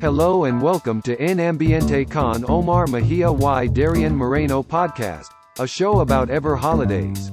Hello 0.00 0.44
and 0.44 0.62
welcome 0.62 1.02
to 1.02 1.14
En 1.22 1.38
Ambiente 1.40 2.06
con 2.06 2.42
Omar 2.48 2.88
Mejia 2.88 3.26
y 3.28 3.68
Darian 3.68 4.16
Moreno 4.16 4.62
podcast, 4.62 5.30
a 5.58 5.66
show 5.66 6.00
about 6.00 6.30
ever 6.30 6.56
holidays. 6.56 7.30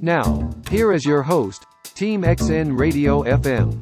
Now, 0.00 0.48
here 0.70 0.94
is 0.94 1.04
your 1.04 1.22
host, 1.22 1.66
Team 1.94 2.22
XN 2.22 2.78
Radio 2.78 3.24
FM. 3.24 3.78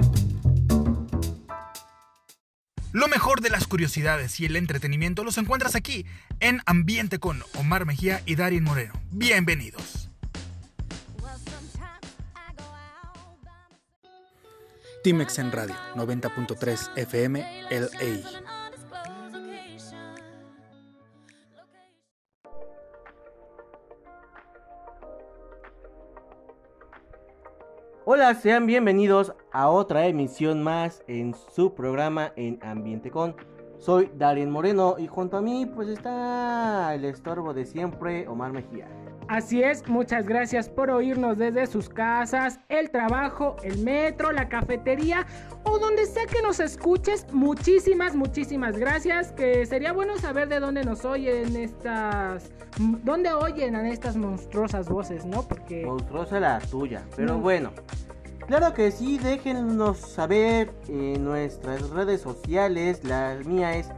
Lo 2.90 3.06
mejor 3.06 3.40
de 3.40 3.50
las 3.50 3.68
curiosidades 3.68 4.40
y 4.40 4.46
el 4.46 4.56
entretenimiento 4.56 5.22
los 5.22 5.38
encuentras 5.38 5.76
aquí, 5.76 6.04
en 6.40 6.60
Ambiente 6.66 7.20
con 7.20 7.44
Omar 7.56 7.86
Mejía 7.86 8.20
y 8.26 8.34
Darian 8.34 8.64
Moreno. 8.64 8.94
Bienvenidos. 9.12 10.07
Timex 15.02 15.38
en 15.38 15.52
Radio 15.52 15.74
90.3 15.94 16.90
FM 16.96 17.44
LA. 17.70 18.48
Hola, 28.04 28.34
sean 28.34 28.66
bienvenidos 28.66 29.34
a 29.52 29.68
otra 29.68 30.06
emisión 30.06 30.62
más 30.62 31.04
en 31.06 31.34
su 31.54 31.74
programa 31.74 32.32
en 32.34 32.58
Ambiente 32.62 33.10
Con. 33.10 33.36
Soy 33.78 34.10
Darien 34.16 34.50
Moreno 34.50 34.96
y 34.98 35.06
junto 35.06 35.36
a 35.36 35.40
mí 35.40 35.66
pues 35.66 35.88
está 35.88 36.94
el 36.94 37.04
estorbo 37.04 37.54
de 37.54 37.64
siempre, 37.64 38.26
Omar 38.28 38.52
Mejía. 38.52 38.86
Así 39.28 39.62
es, 39.62 39.86
muchas 39.86 40.26
gracias 40.26 40.70
por 40.70 40.90
oírnos 40.90 41.36
desde 41.36 41.66
sus 41.66 41.90
casas, 41.90 42.60
el 42.70 42.90
trabajo, 42.90 43.56
el 43.62 43.78
metro, 43.84 44.32
la 44.32 44.48
cafetería 44.48 45.26
o 45.64 45.78
donde 45.78 46.06
sea 46.06 46.24
que 46.26 46.40
nos 46.40 46.60
escuches. 46.60 47.26
Muchísimas, 47.32 48.16
muchísimas 48.16 48.78
gracias. 48.78 49.32
Que 49.32 49.66
sería 49.66 49.92
bueno 49.92 50.16
saber 50.16 50.48
de 50.48 50.60
dónde 50.60 50.82
nos 50.82 51.04
oyen 51.04 51.54
estas. 51.56 52.50
¿Dónde 52.78 53.32
oyen 53.32 53.76
a 53.76 53.88
estas 53.90 54.16
monstruosas 54.16 54.88
voces, 54.88 55.26
no? 55.26 55.42
Porque. 55.42 55.84
Monstruosa 55.84 56.40
la 56.40 56.58
tuya, 56.58 57.04
pero 57.14 57.38
bueno. 57.38 57.70
Claro 58.48 58.72
que 58.72 58.90
sí, 58.90 59.18
déjenos 59.18 59.98
saber 59.98 60.70
en 60.88 61.22
nuestras 61.22 61.90
redes 61.90 62.22
sociales. 62.22 63.04
La 63.04 63.36
mía 63.44 63.76
es 63.76 63.90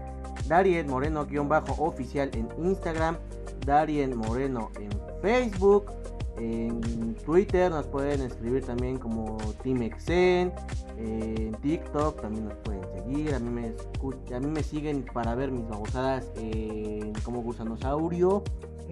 Darien 0.49 0.89
Moreno-oficial 0.89 2.33
en 2.35 2.49
Instagram. 2.59 3.17
Darien 3.65 4.17
Moreno 4.17 4.73
en 4.81 4.91
Facebook, 5.23 5.93
en 6.37 7.15
Twitter 7.25 7.71
nos 7.71 7.87
pueden 7.87 8.23
escribir 8.23 8.65
también 8.65 8.99
como 8.99 9.39
Team 9.63 9.83
en 9.83 11.53
TikTok 11.63 12.21
también 12.21 12.49
nos 12.49 12.59
pueden 12.59 12.83
seguir, 12.93 13.35
a 13.35 13.39
mí 13.39 13.51
me, 13.51 14.35
a 14.35 14.41
mí 14.41 14.47
me 14.47 14.63
siguen 14.63 15.05
para 15.15 15.35
ver 15.37 15.53
mis 15.53 15.69
babosadas 15.69 16.29
en 16.37 17.13
como 17.23 17.41
gusanosaurio. 17.43 18.43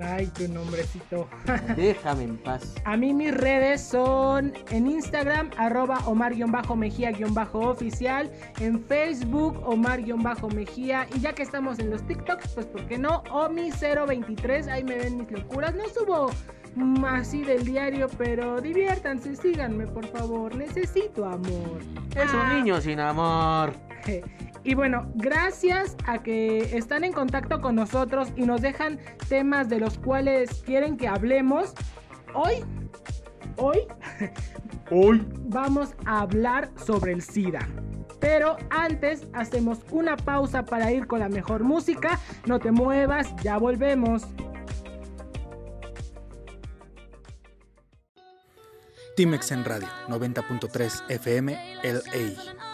Ay, 0.01 0.29
tu 0.29 0.47
nombrecito. 0.49 1.29
Déjame 1.77 2.23
en 2.25 2.39
paz. 2.39 2.75
A 2.85 2.97
mí 2.97 3.13
mis 3.13 3.35
redes 3.35 3.81
son 3.81 4.55
en 4.71 4.87
Instagram, 4.87 5.51
arroba 5.57 5.99
Omar-Mejía-oficial, 6.07 8.31
en 8.61 8.85
Facebook, 8.85 9.61
Omar-Mejía, 9.65 11.09
y 11.15 11.21
ya 11.21 11.35
que 11.35 11.43
estamos 11.43 11.79
en 11.79 11.91
los 11.91 12.07
TikToks, 12.07 12.55
pues 12.55 12.67
¿por 12.67 12.87
qué 12.87 12.99
no? 12.99 13.23
Omi023, 13.25 14.69
ahí 14.69 14.85
me 14.85 14.97
ven 14.97 15.19
mis 15.19 15.31
locuras. 15.31 15.75
No 15.75 15.85
subo 15.89 16.31
así 17.07 17.43
del 17.43 17.65
diario, 17.65 18.09
pero 18.17 18.61
diviértanse, 18.61 19.35
síganme 19.37 19.87
por 19.87 20.07
favor, 20.07 20.55
necesito 20.55 21.25
amor. 21.25 21.81
Es 22.15 22.33
un 22.33 22.41
ah. 22.41 22.55
niño 22.55 22.81
sin 22.81 23.01
amor. 23.01 23.73
Y 24.65 24.75
bueno, 24.75 25.11
gracias 25.15 25.97
a 26.07 26.23
que 26.23 26.77
están 26.77 27.05
en 27.05 27.13
contacto 27.13 27.61
con 27.61 27.75
nosotros 27.75 28.33
y 28.37 28.43
nos 28.43 28.61
dejan 28.61 28.99
temas 29.29 29.69
de 29.69 29.81
los 29.81 29.99
cuales 29.99 30.63
quieren 30.67 30.97
que 30.97 31.09
hablemos. 31.09 31.75
Hoy, 32.35 32.65
hoy, 33.57 33.79
hoy 34.91 35.27
vamos 35.47 35.95
a 36.05 36.21
hablar 36.21 36.71
sobre 36.77 37.13
el 37.13 37.23
SIDA. 37.23 37.67
Pero 38.21 38.57
antes 38.71 39.29
hacemos 39.33 39.79
una 39.91 40.17
pausa 40.17 40.65
para 40.65 40.91
ir 40.91 41.07
con 41.07 41.21
la 41.21 41.29
mejor 41.29 41.63
música. 41.63 42.19
No 42.47 42.59
te 42.59 42.73
muevas, 42.73 43.35
ya 43.43 43.59
volvemos. 43.59 44.27
Timex 49.17 49.51
en 49.51 49.65
Radio 49.65 49.89
90.3 50.09 51.11
FM 51.11 51.59
LA. 51.83 52.68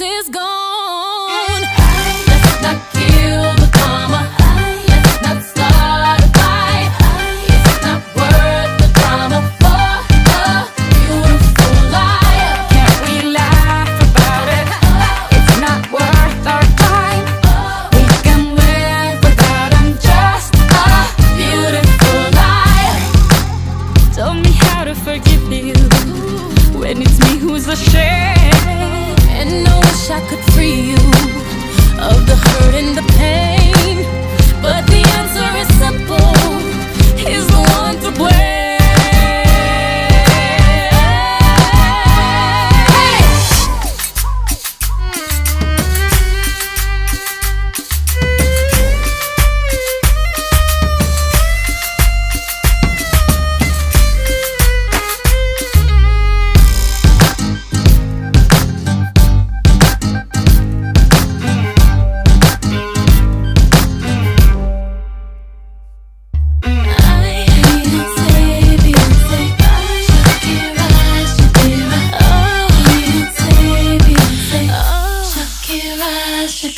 is 0.00 0.28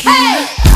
Hey! 0.00 0.67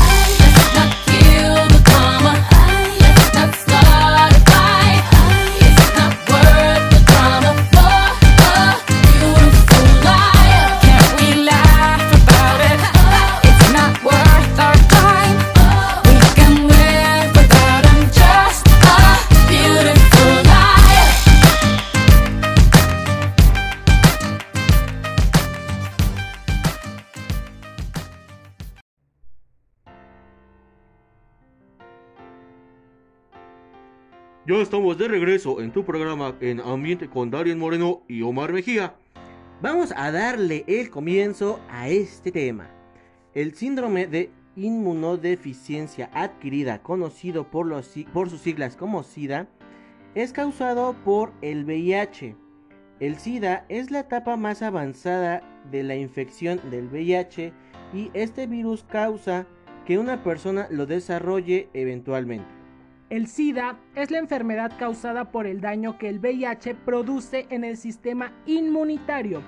Estamos 34.63 34.97
de 34.97 35.09
regreso 35.09 35.61
en 35.61 35.71
tu 35.73 35.83
programa 35.83 36.35
en 36.39 36.61
Ambiente 36.61 37.09
con 37.09 37.29
Darien 37.29 37.59
Moreno 37.59 38.03
y 38.07 38.21
Omar 38.21 38.53
Mejía. 38.53 38.95
Vamos 39.61 39.93
a 39.95 40.09
darle 40.09 40.63
el 40.67 40.89
comienzo 40.89 41.59
a 41.69 41.89
este 41.89 42.31
tema. 42.31 42.69
El 43.33 43.55
síndrome 43.55 44.07
de 44.07 44.31
inmunodeficiencia 44.55 46.09
adquirida, 46.13 46.81
conocido 46.81 47.51
por, 47.51 47.69
por 48.13 48.29
sus 48.29 48.39
siglas 48.39 48.77
como 48.77 49.03
SIDA, 49.03 49.47
es 50.15 50.31
causado 50.31 50.95
por 51.03 51.33
el 51.41 51.65
VIH. 51.65 52.37
El 53.01 53.17
SIDA 53.17 53.65
es 53.67 53.91
la 53.91 53.99
etapa 53.99 54.37
más 54.37 54.61
avanzada 54.61 55.41
de 55.71 55.83
la 55.83 55.95
infección 55.95 56.61
del 56.71 56.87
VIH 56.87 57.51
y 57.93 58.11
este 58.13 58.47
virus 58.47 58.83
causa 58.83 59.45
que 59.85 59.97
una 59.97 60.23
persona 60.23 60.67
lo 60.69 60.85
desarrolle 60.85 61.67
eventualmente. 61.73 62.62
El 63.13 63.27
SIDA 63.27 63.77
es 63.93 64.09
la 64.09 64.17
enfermedad 64.17 64.71
causada 64.79 65.25
por 65.31 65.45
el 65.45 65.61
daño 65.61 65.99
que 65.99 66.09
el 66.09 66.17
VIH 66.17 66.73
produce 66.73 67.45
en 67.51 67.63
el 67.63 67.77
sistema 67.77 68.33
inmunitario. 68.47 69.43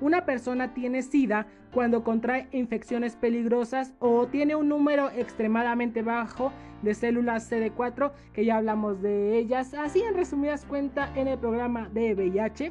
Una 0.00 0.24
persona 0.24 0.72
tiene 0.72 1.02
SIDA 1.02 1.48
cuando 1.72 2.04
contrae 2.04 2.46
infecciones 2.52 3.16
peligrosas 3.16 3.92
o 3.98 4.28
tiene 4.28 4.54
un 4.54 4.68
número 4.68 5.10
extremadamente 5.10 6.02
bajo 6.02 6.52
de 6.82 6.94
células 6.94 7.50
CD4, 7.50 8.12
que 8.32 8.44
ya 8.44 8.58
hablamos 8.58 9.02
de 9.02 9.36
ellas, 9.36 9.74
así 9.74 10.00
en 10.00 10.14
resumidas 10.14 10.64
cuentas 10.64 11.10
en 11.16 11.26
el 11.26 11.40
programa 11.40 11.88
de 11.88 12.14
VIH. 12.14 12.70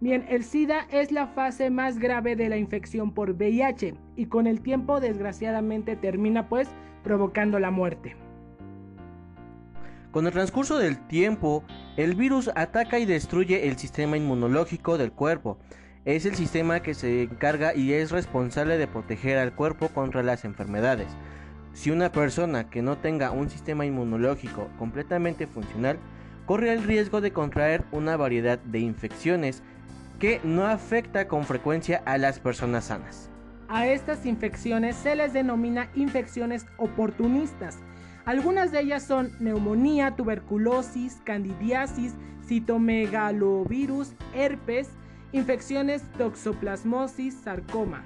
Bien, 0.00 0.24
el 0.30 0.42
SIDA 0.42 0.86
es 0.90 1.12
la 1.12 1.26
fase 1.26 1.68
más 1.68 1.98
grave 1.98 2.34
de 2.34 2.48
la 2.48 2.56
infección 2.56 3.12
por 3.12 3.32
VIH 3.32 3.92
y 4.16 4.24
con 4.24 4.46
el 4.46 4.62
tiempo 4.62 5.00
desgraciadamente 5.00 5.96
termina 5.96 6.48
pues 6.48 6.70
provocando 7.04 7.58
la 7.58 7.70
muerte. 7.70 8.16
Con 10.12 10.26
el 10.26 10.32
transcurso 10.34 10.76
del 10.76 10.98
tiempo, 10.98 11.64
el 11.96 12.14
virus 12.14 12.50
ataca 12.54 12.98
y 12.98 13.06
destruye 13.06 13.66
el 13.66 13.78
sistema 13.78 14.18
inmunológico 14.18 14.98
del 14.98 15.10
cuerpo. 15.10 15.58
Es 16.04 16.26
el 16.26 16.34
sistema 16.34 16.80
que 16.80 16.92
se 16.92 17.22
encarga 17.22 17.74
y 17.74 17.94
es 17.94 18.10
responsable 18.10 18.76
de 18.76 18.86
proteger 18.86 19.38
al 19.38 19.54
cuerpo 19.54 19.88
contra 19.88 20.22
las 20.22 20.44
enfermedades. 20.44 21.06
Si 21.72 21.90
una 21.90 22.12
persona 22.12 22.68
que 22.68 22.82
no 22.82 22.98
tenga 22.98 23.30
un 23.30 23.48
sistema 23.48 23.86
inmunológico 23.86 24.68
completamente 24.78 25.46
funcional, 25.46 25.98
corre 26.44 26.74
el 26.74 26.82
riesgo 26.82 27.22
de 27.22 27.32
contraer 27.32 27.84
una 27.90 28.18
variedad 28.18 28.58
de 28.58 28.80
infecciones 28.80 29.62
que 30.18 30.42
no 30.44 30.66
afecta 30.66 31.26
con 31.26 31.44
frecuencia 31.44 32.02
a 32.04 32.18
las 32.18 32.38
personas 32.38 32.84
sanas. 32.84 33.30
A 33.70 33.86
estas 33.86 34.26
infecciones 34.26 34.94
se 34.94 35.16
les 35.16 35.32
denomina 35.32 35.88
infecciones 35.94 36.66
oportunistas 36.76 37.78
algunas 38.24 38.70
de 38.70 38.80
ellas 38.80 39.02
son 39.02 39.32
neumonía, 39.40 40.14
tuberculosis, 40.14 41.20
candidiasis, 41.24 42.14
citomegalovirus, 42.46 44.12
herpes, 44.34 44.90
infecciones 45.32 46.02
toxoplasmosis, 46.18 47.34
sarcoma. 47.34 48.04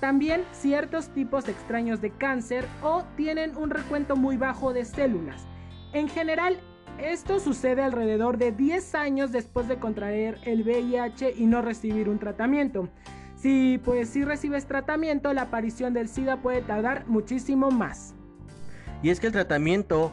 También 0.00 0.42
ciertos 0.52 1.08
tipos 1.08 1.48
extraños 1.48 2.00
de 2.00 2.10
cáncer 2.10 2.66
o 2.82 3.04
tienen 3.16 3.56
un 3.56 3.70
recuento 3.70 4.14
muy 4.14 4.36
bajo 4.36 4.72
de 4.72 4.84
células. 4.84 5.46
En 5.92 6.08
general, 6.08 6.60
esto 6.98 7.40
sucede 7.40 7.82
alrededor 7.82 8.38
de 8.38 8.52
10 8.52 8.94
años 8.94 9.32
después 9.32 9.68
de 9.68 9.78
contraer 9.78 10.38
el 10.44 10.62
VIH 10.62 11.34
y 11.36 11.46
no 11.46 11.60
recibir 11.62 12.08
un 12.08 12.18
tratamiento. 12.18 12.88
Si 13.34 13.80
pues 13.84 14.10
si 14.10 14.24
recibes 14.24 14.66
tratamiento, 14.66 15.32
la 15.32 15.42
aparición 15.42 15.92
del 15.92 16.08
SIDA 16.08 16.36
puede 16.36 16.62
tardar 16.62 17.06
muchísimo 17.06 17.70
más 17.70 18.14
y 19.06 19.10
es 19.10 19.20
que 19.20 19.28
el 19.28 19.32
tratamiento 19.32 20.10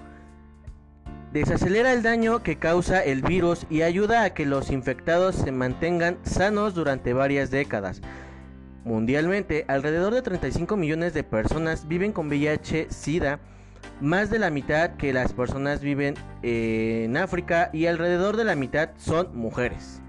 desacelera 1.31 1.94
el 1.94 2.04
daño 2.04 2.44
que 2.44 2.57
causa 2.57 3.04
el 3.04 3.24
virus 3.24 3.66
y 3.72 3.81
ayuda 3.81 4.24
a 4.24 4.36
que 4.36 4.45
los 4.45 4.69
infectados 4.69 5.34
se 5.34 5.51
mantengan 5.51 6.19
sanos 6.22 6.75
durante 6.75 7.12
varias 7.12 7.50
décadas. 7.50 8.04
Mundialmente, 8.86 9.66
alrededor 9.68 10.13
de 10.13 10.22
35 10.22 10.78
millones 10.78 11.16
de 11.16 11.24
personas 11.24 11.88
viven 11.88 12.12
con 12.12 12.30
VIH-Sida, 12.30 13.40
más 14.00 14.30
de 14.30 14.38
la 14.38 14.51
mitad 14.51 14.92
que 14.92 15.12
las 15.12 15.34
personas 15.34 15.81
viven 15.81 16.13
en 16.44 17.18
África 17.18 17.72
y 17.74 17.88
alrededor 17.88 18.38
de 18.38 18.44
la 18.44 18.56
mitad 18.56 18.92
son 18.98 19.36
mujeres. 19.36 20.04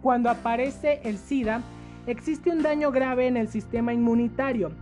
Cuando 0.00 0.30
aparece 0.30 1.02
el 1.04 1.18
SIDA, 1.18 1.60
existe 2.06 2.48
un 2.48 2.62
daño 2.62 2.90
grave 2.90 3.26
en 3.26 3.36
el 3.36 3.48
sistema 3.48 3.92
inmunitario 3.92 4.72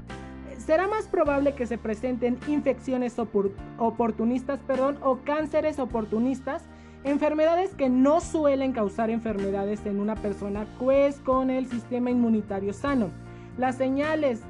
será 0.58 0.87
más 0.87 1.06
probable 1.06 1.55
que 1.55 1.66
se 1.66 1.78
presenten 1.78 2.38
infecciones 2.46 3.19
oportunistas 3.19 4.60
perdón, 4.66 4.99
o 5.02 5.19
cánceres 5.25 5.78
oportunistas, 5.78 6.64
enfermedades 7.05 7.75
que 7.75 7.88
no 7.88 8.20
suelen 8.20 8.73
causar 8.73 9.11
enfermedades 9.11 9.87
en 9.87 10.00
una 10.00 10.16
persona 10.16 10.66
pues 10.78 11.21
con 11.21 11.50
el 11.50 11.68
sistema 11.68 12.11
inmunitario 12.11 12.73
sano. 12.73 13.11
Las 13.56 13.76
señales 13.76 14.40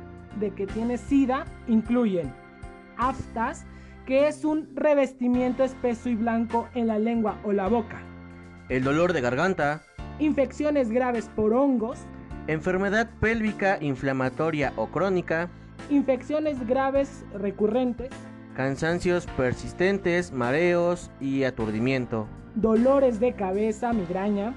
de 0.40 0.50
que 0.50 0.66
tiene 0.66 0.98
SIDA 0.98 1.44
incluyen 1.66 2.32
aftas, 2.96 3.64
que 4.06 4.28
es 4.28 4.44
un 4.44 4.68
revestimiento 4.74 5.62
espeso 5.64 6.08
y 6.08 6.14
blanco 6.14 6.68
en 6.74 6.86
la 6.86 6.98
lengua 6.98 7.38
o 7.44 7.52
la 7.52 7.68
boca. 7.68 8.00
El 8.68 8.84
dolor 8.84 9.12
de 9.12 9.20
garganta. 9.20 9.82
Infecciones 10.18 10.90
graves 10.90 11.30
por 11.34 11.52
hongos. 11.52 11.98
Enfermedad 12.46 13.10
pélvica 13.20 13.78
inflamatoria 13.80 14.72
o 14.76 14.88
crónica 14.88 15.50
infecciones 15.90 16.66
graves 16.66 17.24
recurrentes, 17.34 18.10
cansancios 18.54 19.26
persistentes, 19.36 20.32
mareos 20.32 21.10
y 21.20 21.44
aturdimiento, 21.44 22.26
dolores 22.54 23.20
de 23.20 23.34
cabeza, 23.34 23.92
migraña, 23.92 24.54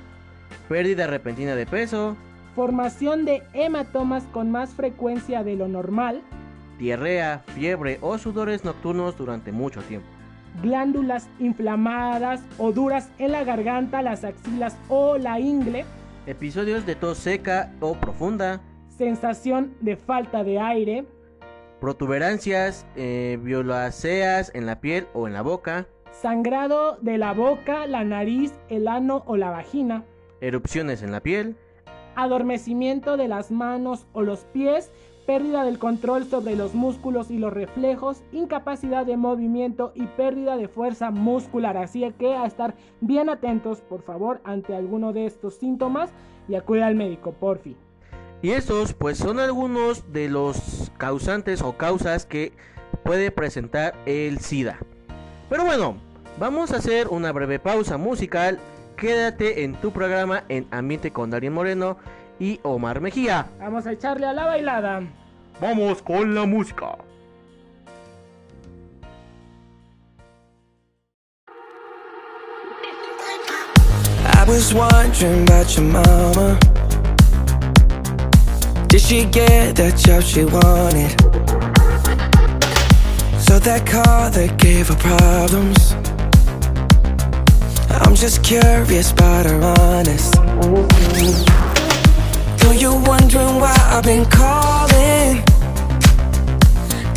pérdida 0.67 1.07
repentina 1.07 1.55
de 1.55 1.65
peso, 1.65 2.15
formación 2.55 3.25
de 3.25 3.43
hematomas 3.53 4.23
con 4.31 4.51
más 4.51 4.71
frecuencia 4.71 5.43
de 5.43 5.55
lo 5.55 5.67
normal, 5.67 6.21
diarrea, 6.79 7.43
fiebre 7.53 7.99
o 8.01 8.17
sudores 8.17 8.65
nocturnos 8.65 9.17
durante 9.17 9.51
mucho 9.51 9.81
tiempo, 9.81 10.07
glándulas 10.61 11.29
inflamadas 11.39 12.41
o 12.57 12.71
duras 12.71 13.09
en 13.19 13.31
la 13.31 13.43
garganta, 13.43 14.01
las 14.01 14.23
axilas 14.23 14.75
o 14.89 15.17
la 15.17 15.39
ingle, 15.39 15.85
episodios 16.25 16.85
de 16.85 16.95
tos 16.95 17.17
seca 17.19 17.71
o 17.79 17.93
profunda, 17.93 18.61
sensación 18.97 19.73
de 19.79 19.95
falta 19.95 20.43
de 20.43 20.59
aire, 20.59 21.05
protuberancias 21.81 22.85
eh, 22.95 23.39
violáceas 23.41 24.51
en 24.53 24.67
la 24.67 24.79
piel 24.79 25.07
o 25.13 25.27
en 25.27 25.33
la 25.33 25.41
boca, 25.41 25.87
sangrado 26.11 26.97
de 27.01 27.17
la 27.17 27.33
boca, 27.33 27.87
la 27.87 28.03
nariz, 28.03 28.53
el 28.69 28.87
ano 28.87 29.23
o 29.25 29.35
la 29.35 29.49
vagina, 29.49 30.05
erupciones 30.41 31.01
en 31.01 31.11
la 31.11 31.21
piel, 31.21 31.57
adormecimiento 32.15 33.17
de 33.17 33.27
las 33.27 33.49
manos 33.49 34.05
o 34.13 34.21
los 34.21 34.41
pies, 34.53 34.91
pérdida 35.25 35.63
del 35.63 35.79
control 35.79 36.25
sobre 36.25 36.55
los 36.55 36.75
músculos 36.75 37.31
y 37.31 37.39
los 37.39 37.51
reflejos, 37.51 38.21
incapacidad 38.31 39.03
de 39.05 39.17
movimiento 39.17 39.91
y 39.95 40.05
pérdida 40.05 40.57
de 40.57 40.67
fuerza 40.67 41.09
muscular. 41.09 41.77
Así 41.77 42.07
que 42.19 42.35
a 42.35 42.45
estar 42.45 42.75
bien 42.99 43.27
atentos, 43.27 43.81
por 43.81 44.03
favor, 44.03 44.39
ante 44.43 44.75
alguno 44.75 45.13
de 45.13 45.25
estos 45.25 45.55
síntomas 45.55 46.11
y 46.47 46.55
acude 46.55 46.83
al 46.83 46.95
médico, 46.95 47.31
por 47.31 47.57
fin. 47.57 47.75
Y 48.41 48.51
estos 48.51 48.93
pues 48.93 49.17
son 49.17 49.39
algunos 49.39 50.11
de 50.11 50.27
los 50.27 50.91
causantes 50.97 51.61
o 51.61 51.77
causas 51.77 52.25
que 52.25 52.53
puede 53.03 53.31
presentar 53.31 53.93
el 54.05 54.39
SIDA. 54.39 54.79
Pero 55.49 55.63
bueno, 55.63 55.97
vamos 56.39 56.71
a 56.71 56.77
hacer 56.77 57.07
una 57.09 57.31
breve 57.31 57.59
pausa 57.59 57.97
musical. 57.97 58.59
Quédate 58.97 59.63
en 59.63 59.75
tu 59.75 59.91
programa 59.91 60.43
en 60.49 60.65
Ambiente 60.71 61.11
con 61.11 61.29
Darien 61.29 61.53
Moreno 61.53 61.97
y 62.39 62.59
Omar 62.63 62.99
Mejía. 63.01 63.47
Vamos 63.59 63.85
a 63.85 63.91
echarle 63.91 64.25
a 64.25 64.33
la 64.33 64.45
bailada. 64.45 65.01
Vamos 65.59 66.01
con 66.01 66.33
la 66.33 66.45
música. 66.45 66.97
I 74.23 74.43
was 74.47 74.73
wondering 74.73 75.43
about 75.43 75.75
your 75.75 75.85
mama. 75.85 76.80
Did 78.91 78.99
she 78.99 79.23
get 79.23 79.77
the 79.77 79.89
job 79.95 80.21
she 80.21 80.43
wanted? 80.43 81.11
So 83.39 83.57
that 83.57 83.87
car 83.87 84.29
that 84.29 84.57
gave 84.57 84.89
her 84.89 84.95
problems. 84.95 85.93
I'm 88.03 88.15
just 88.15 88.43
curious 88.43 89.13
but 89.13 89.45
her 89.45 89.61
honest. 89.79 90.33
Though 92.59 92.73
you're 92.73 92.99
wondering 93.07 93.61
why 93.63 93.77
I've 93.79 94.03
been 94.03 94.25
calling. 94.25 95.37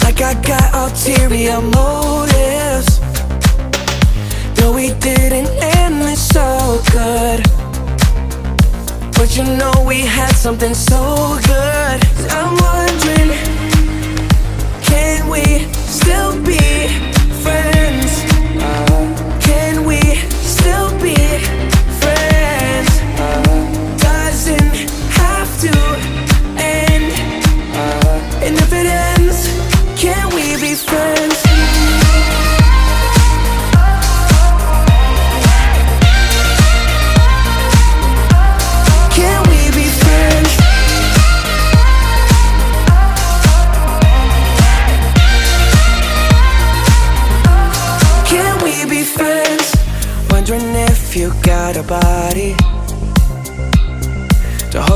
Like 0.05 0.21
I 0.23 0.35
got 0.47 0.75
ulterior 0.75 1.61
motives. 1.61 3.01
Though 4.55 4.73
we 4.73 4.95
didn't 5.01 5.51
you 9.37 9.43
know 9.43 9.73
we 9.85 10.03
had 10.03 10.33
something 10.37 10.75
so 10.75 11.39
good. 11.43 11.99
I'm 12.31 12.57
wondering 12.57 12.94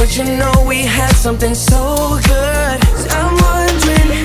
But 0.00 0.16
you 0.16 0.24
know 0.24 0.64
we 0.66 0.78
had 0.78 1.12
something 1.12 1.54
so 1.54 2.18
good. 2.24 2.80
I'm 3.12 3.36
wondering, 3.36 4.19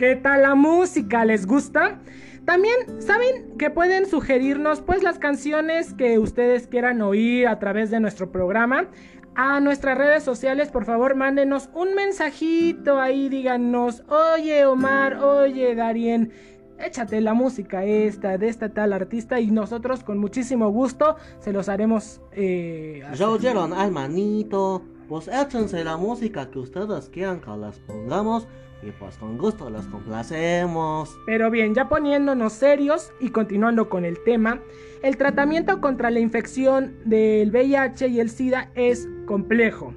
¿Qué 0.00 0.16
tal 0.16 0.40
la 0.40 0.54
música? 0.54 1.26
¿Les 1.26 1.46
gusta? 1.46 2.00
También 2.46 3.02
saben 3.02 3.58
que 3.58 3.68
pueden 3.68 4.06
sugerirnos 4.06 4.80
pues 4.80 5.02
las 5.02 5.18
canciones 5.18 5.92
que 5.92 6.18
ustedes 6.18 6.66
quieran 6.66 7.02
oír 7.02 7.46
a 7.46 7.58
través 7.58 7.90
de 7.90 8.00
nuestro 8.00 8.32
programa. 8.32 8.88
A 9.34 9.60
nuestras 9.60 9.98
redes 9.98 10.22
sociales, 10.22 10.70
por 10.70 10.86
favor, 10.86 11.16
mándenos 11.16 11.68
un 11.74 11.94
mensajito 11.94 12.98
ahí, 12.98 13.28
díganos, 13.28 14.02
oye 14.08 14.64
Omar, 14.64 15.22
oye 15.22 15.74
Darien, 15.74 16.32
échate 16.78 17.20
la 17.20 17.34
música 17.34 17.84
esta, 17.84 18.38
de 18.38 18.48
esta 18.48 18.70
tal 18.70 18.94
artista 18.94 19.38
y 19.38 19.50
nosotros 19.50 20.02
con 20.02 20.16
muchísimo 20.16 20.70
gusto 20.70 21.16
se 21.40 21.52
los 21.52 21.68
haremos... 21.68 22.22
Eh, 22.32 23.02
Ya 23.18 23.28
oyeron 23.28 23.74
al 23.74 23.90
manito. 23.92 24.82
Pues 25.10 25.28
échense 25.28 25.84
la 25.84 25.98
música 25.98 26.50
que 26.50 26.60
ustedes 26.60 27.10
quieran 27.10 27.40
que 27.40 27.50
las 27.50 27.80
pongamos. 27.80 28.48
Y 28.82 28.92
pues 28.92 29.16
con 29.18 29.36
gusto 29.36 29.68
los 29.68 29.86
complacemos. 29.86 31.18
Pero 31.26 31.50
bien, 31.50 31.74
ya 31.74 31.88
poniéndonos 31.88 32.52
serios 32.52 33.12
y 33.20 33.30
continuando 33.30 33.88
con 33.88 34.04
el 34.04 34.22
tema, 34.24 34.60
el 35.02 35.16
tratamiento 35.16 35.80
contra 35.80 36.10
la 36.10 36.20
infección 36.20 36.96
del 37.04 37.50
VIH 37.50 38.08
y 38.08 38.20
el 38.20 38.30
SIDA 38.30 38.70
es 38.74 39.08
complejo. 39.26 39.94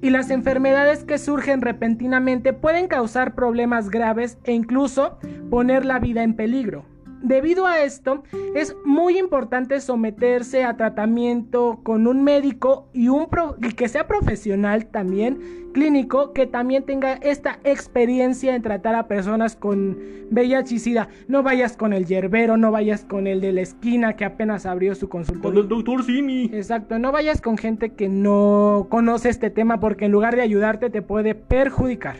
Y 0.00 0.10
las 0.10 0.30
enfermedades 0.30 1.04
que 1.04 1.18
surgen 1.18 1.60
repentinamente 1.60 2.52
pueden 2.52 2.88
causar 2.88 3.34
problemas 3.34 3.88
graves 3.88 4.38
e 4.44 4.52
incluso 4.52 5.18
poner 5.50 5.84
la 5.84 5.98
vida 5.98 6.22
en 6.22 6.34
peligro. 6.34 6.91
Debido 7.22 7.66
a 7.66 7.82
esto, 7.82 8.22
es 8.54 8.76
muy 8.84 9.18
importante 9.18 9.80
someterse 9.80 10.64
a 10.64 10.76
tratamiento 10.76 11.80
con 11.82 12.06
un 12.06 12.24
médico 12.24 12.88
y, 12.92 13.08
un 13.08 13.26
pro- 13.28 13.56
y 13.62 13.72
que 13.72 13.88
sea 13.88 14.06
profesional 14.06 14.86
también, 14.86 15.38
clínico, 15.72 16.32
que 16.32 16.46
también 16.46 16.84
tenga 16.84 17.14
esta 17.14 17.58
experiencia 17.64 18.54
en 18.54 18.62
tratar 18.62 18.94
a 18.94 19.06
personas 19.08 19.56
con 19.56 19.96
VIH 20.30 20.74
y 20.74 20.78
SIDA. 20.78 21.08
No 21.28 21.42
vayas 21.42 21.76
con 21.76 21.92
el 21.92 22.06
yerbero, 22.06 22.56
no 22.56 22.70
vayas 22.72 23.04
con 23.04 23.26
el 23.26 23.40
de 23.40 23.52
la 23.52 23.60
esquina 23.62 24.16
que 24.16 24.24
apenas 24.24 24.66
abrió 24.66 24.94
su 24.94 25.08
consultorio. 25.08 25.62
doctor 25.62 26.02
Simi. 26.04 26.50
Exacto, 26.52 26.98
no 26.98 27.12
vayas 27.12 27.40
con 27.40 27.56
gente 27.56 27.90
que 27.90 28.08
no 28.08 28.86
conoce 28.90 29.28
este 29.28 29.48
tema 29.50 29.80
porque 29.80 30.06
en 30.06 30.12
lugar 30.12 30.34
de 30.36 30.42
ayudarte 30.42 30.90
te 30.90 31.02
puede 31.02 31.34
perjudicar. 31.34 32.16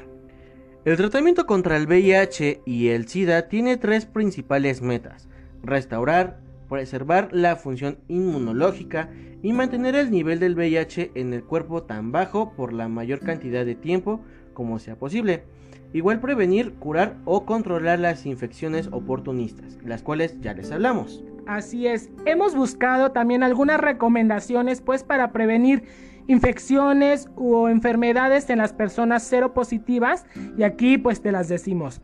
El 0.85 0.97
tratamiento 0.97 1.47
contra 1.47 1.77
el 1.77 1.87
VIH 1.87 2.63
y 2.67 2.89
el 2.89 3.07
SIDA 3.07 3.49
tiene 3.49 3.77
tres 3.77 4.05
principales 4.05 4.83
metas. 4.83 5.29
Restaurar, 5.63 6.41
preservar 6.69 7.29
la 7.31 7.55
función 7.55 7.99
inmunológica 8.09 9.09
y 9.45 9.53
mantener 9.53 9.95
el 9.95 10.11
nivel 10.11 10.41
del 10.41 10.57
VIH 10.57 11.13
en 11.15 11.35
el 11.35 11.45
cuerpo 11.45 11.85
tan 11.85 12.11
bajo 12.11 12.53
por 12.55 12.73
la 12.73 12.89
mayor 12.89 13.21
cantidad 13.21 13.65
de 13.65 13.77
tiempo 13.77 14.23
como 14.55 14.81
sea 14.81 14.97
posible. 14.97 15.45
Igual 15.93 16.19
prevenir, 16.19 16.73
curar 16.75 17.17
o 17.27 17.47
controlar 17.47 18.01
las 18.01 18.27
infecciones 18.27 18.89
oportunistas, 18.91 19.79
las 19.85 20.03
cuales 20.03 20.41
ya 20.41 20.53
les 20.53 20.73
hablamos. 20.73 21.23
Así 21.47 21.87
es, 21.87 22.11
hemos 22.27 22.57
buscado 22.57 23.13
también 23.13 23.45
algunas 23.45 23.79
recomendaciones 23.79 24.81
pues 24.81 25.05
para 25.05 25.31
prevenir 25.31 25.85
infecciones 26.27 27.29
o 27.37 27.69
enfermedades 27.69 28.49
en 28.51 28.59
las 28.59 28.73
personas 28.73 29.23
seropositivas 29.23 30.27
y 30.57 30.63
aquí 30.63 30.99
pues 30.99 31.23
te 31.23 31.33
las 31.33 31.49
decimos. 31.49 32.01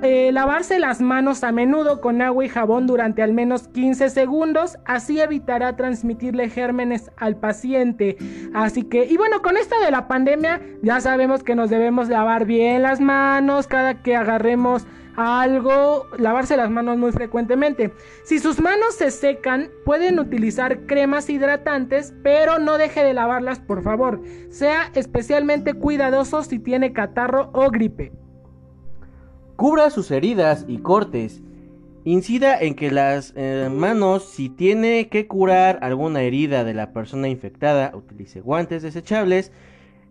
Eh, 0.00 0.30
lavarse 0.30 0.78
las 0.78 1.00
manos 1.00 1.42
a 1.42 1.50
menudo 1.50 2.00
con 2.00 2.22
agua 2.22 2.44
y 2.44 2.48
jabón 2.48 2.86
durante 2.86 3.20
al 3.20 3.32
menos 3.32 3.66
15 3.66 4.10
segundos, 4.10 4.78
así 4.84 5.20
evitará 5.20 5.74
transmitirle 5.74 6.48
gérmenes 6.48 7.10
al 7.16 7.34
paciente. 7.36 8.16
Así 8.54 8.84
que, 8.84 9.06
y 9.06 9.16
bueno, 9.16 9.42
con 9.42 9.56
esto 9.56 9.74
de 9.80 9.90
la 9.90 10.06
pandemia 10.06 10.60
ya 10.82 11.00
sabemos 11.00 11.42
que 11.42 11.56
nos 11.56 11.68
debemos 11.68 12.08
lavar 12.08 12.44
bien 12.44 12.82
las 12.82 13.00
manos 13.00 13.66
cada 13.66 14.00
que 14.00 14.14
agarremos 14.14 14.86
algo, 15.18 16.06
lavarse 16.16 16.56
las 16.56 16.70
manos 16.70 16.96
muy 16.96 17.10
frecuentemente. 17.10 17.92
Si 18.22 18.38
sus 18.38 18.60
manos 18.60 18.94
se 18.94 19.10
secan, 19.10 19.68
pueden 19.84 20.20
utilizar 20.20 20.86
cremas 20.86 21.28
hidratantes, 21.28 22.14
pero 22.22 22.60
no 22.60 22.78
deje 22.78 23.02
de 23.02 23.14
lavarlas, 23.14 23.58
por 23.58 23.82
favor. 23.82 24.22
Sea 24.50 24.92
especialmente 24.94 25.74
cuidadoso 25.74 26.44
si 26.44 26.60
tiene 26.60 26.92
catarro 26.92 27.50
o 27.52 27.68
gripe. 27.70 28.12
Cubra 29.56 29.90
sus 29.90 30.12
heridas 30.12 30.64
y 30.68 30.78
cortes. 30.78 31.42
Incida 32.04 32.58
en 32.58 32.74
que 32.74 32.92
las 32.92 33.34
eh, 33.36 33.68
manos, 33.70 34.24
si 34.24 34.48
tiene 34.48 35.08
que 35.08 35.26
curar 35.26 35.80
alguna 35.82 36.22
herida 36.22 36.62
de 36.62 36.74
la 36.74 36.92
persona 36.92 37.28
infectada, 37.28 37.90
utilice 37.94 38.40
guantes 38.40 38.82
desechables. 38.82 39.50